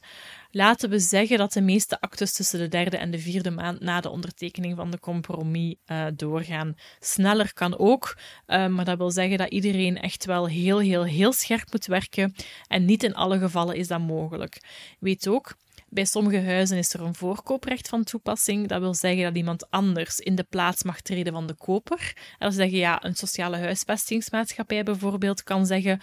Laten 0.51 0.89
we 0.89 0.99
zeggen 0.99 1.37
dat 1.37 1.53
de 1.53 1.61
meeste 1.61 2.01
actes 2.01 2.33
tussen 2.33 2.59
de 2.59 2.67
derde 2.67 2.97
en 2.97 3.11
de 3.11 3.19
vierde 3.19 3.51
maand 3.51 3.79
na 3.79 4.01
de 4.01 4.09
ondertekening 4.09 4.75
van 4.75 4.91
de 4.91 4.99
compromis 4.99 5.75
uh, 5.87 6.05
doorgaan. 6.13 6.75
Sneller 6.99 7.53
kan 7.53 7.77
ook, 7.77 8.17
uh, 8.47 8.67
maar 8.67 8.85
dat 8.85 8.97
wil 8.97 9.11
zeggen 9.11 9.37
dat 9.37 9.49
iedereen 9.49 10.01
echt 10.01 10.25
wel 10.25 10.47
heel, 10.47 10.79
heel, 10.79 11.05
heel 11.05 11.33
scherp 11.33 11.71
moet 11.71 11.85
werken. 11.85 12.35
En 12.67 12.85
niet 12.85 13.03
in 13.03 13.15
alle 13.15 13.39
gevallen 13.39 13.75
is 13.75 13.87
dat 13.87 13.99
mogelijk. 13.99 14.61
Weet 14.99 15.27
ook, 15.27 15.55
bij 15.89 16.05
sommige 16.05 16.41
huizen 16.41 16.77
is 16.77 16.93
er 16.93 17.01
een 17.01 17.15
voorkooprecht 17.15 17.89
van 17.89 18.03
toepassing. 18.03 18.67
Dat 18.67 18.79
wil 18.79 18.93
zeggen 18.93 19.23
dat 19.23 19.35
iemand 19.35 19.69
anders 19.69 20.19
in 20.19 20.35
de 20.35 20.45
plaats 20.49 20.83
mag 20.83 21.01
treden 21.01 21.33
van 21.33 21.47
de 21.47 21.53
koper. 21.53 22.13
En 22.15 22.35
dan 22.39 22.51
zeggen 22.51 22.77
ja, 22.77 23.03
een 23.03 23.15
sociale 23.15 23.57
huisvestingsmaatschappij 23.57 24.83
bijvoorbeeld 24.83 25.43
kan 25.43 25.65
zeggen: 25.65 26.01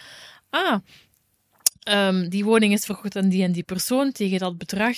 Ah, 0.51 0.79
Um, 1.91 2.29
die 2.29 2.45
woning 2.45 2.73
is 2.73 2.85
vergoed 2.85 3.17
aan 3.17 3.29
die 3.29 3.43
en 3.43 3.53
die 3.53 3.63
persoon 3.63 4.13
tegen 4.13 4.39
dat 4.39 4.59
bedrag. 4.59 4.97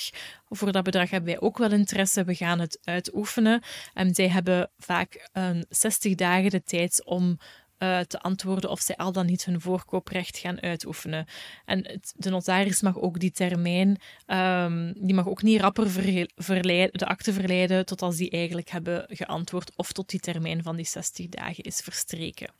Voor 0.49 0.71
dat 0.71 0.83
bedrag 0.83 1.09
hebben 1.09 1.29
wij 1.29 1.41
ook 1.41 1.57
wel 1.57 1.71
interesse. 1.71 2.23
We 2.23 2.35
gaan 2.35 2.59
het 2.59 2.79
uitoefenen. 2.83 3.61
En 3.93 4.15
zij 4.15 4.27
hebben 4.29 4.69
vaak 4.77 5.29
um, 5.33 5.63
60 5.69 6.15
dagen 6.15 6.49
de 6.49 6.63
tijd 6.63 7.05
om 7.05 7.37
uh, 7.79 7.99
te 7.99 8.19
antwoorden 8.19 8.69
of 8.69 8.79
zij 8.79 8.95
al 8.95 9.11
dan 9.11 9.25
niet 9.25 9.45
hun 9.45 9.61
voorkooprecht 9.61 10.37
gaan 10.37 10.61
uitoefenen. 10.61 11.25
En 11.65 12.01
de 12.15 12.29
notaris 12.29 12.81
mag 12.81 12.99
ook 12.99 13.19
die 13.19 13.31
termijn, 13.31 13.99
um, 14.27 14.93
die 14.97 15.13
mag 15.13 15.27
ook 15.27 15.41
niet 15.41 15.61
rapper 15.61 15.89
verleiden, 16.35 16.99
de 16.99 17.05
akte 17.05 17.33
verleiden 17.33 17.85
tot 17.85 18.01
als 18.01 18.15
die 18.15 18.29
eigenlijk 18.29 18.69
hebben 18.69 19.05
geantwoord 19.07 19.71
of 19.75 19.91
tot 19.91 20.09
die 20.09 20.19
termijn 20.19 20.63
van 20.63 20.75
die 20.75 20.85
60 20.85 21.27
dagen 21.29 21.63
is 21.63 21.79
verstreken. 21.79 22.53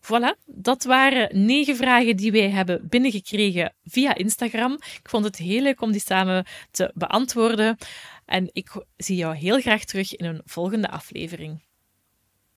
Voilà, 0.00 0.36
dat 0.46 0.84
waren 0.84 1.46
negen 1.46 1.76
vragen 1.76 2.16
die 2.16 2.32
wij 2.32 2.50
hebben 2.50 2.88
binnengekregen 2.88 3.74
via 3.84 4.14
Instagram. 4.14 4.72
Ik 4.72 5.08
vond 5.08 5.24
het 5.24 5.36
heel 5.36 5.62
leuk 5.62 5.80
om 5.80 5.92
die 5.92 6.00
samen 6.00 6.46
te 6.70 6.90
beantwoorden. 6.94 7.76
En 8.24 8.48
ik 8.52 8.84
zie 8.96 9.16
jou 9.16 9.36
heel 9.36 9.60
graag 9.60 9.84
terug 9.84 10.16
in 10.16 10.24
een 10.24 10.40
volgende 10.44 10.90
aflevering. 10.90 11.62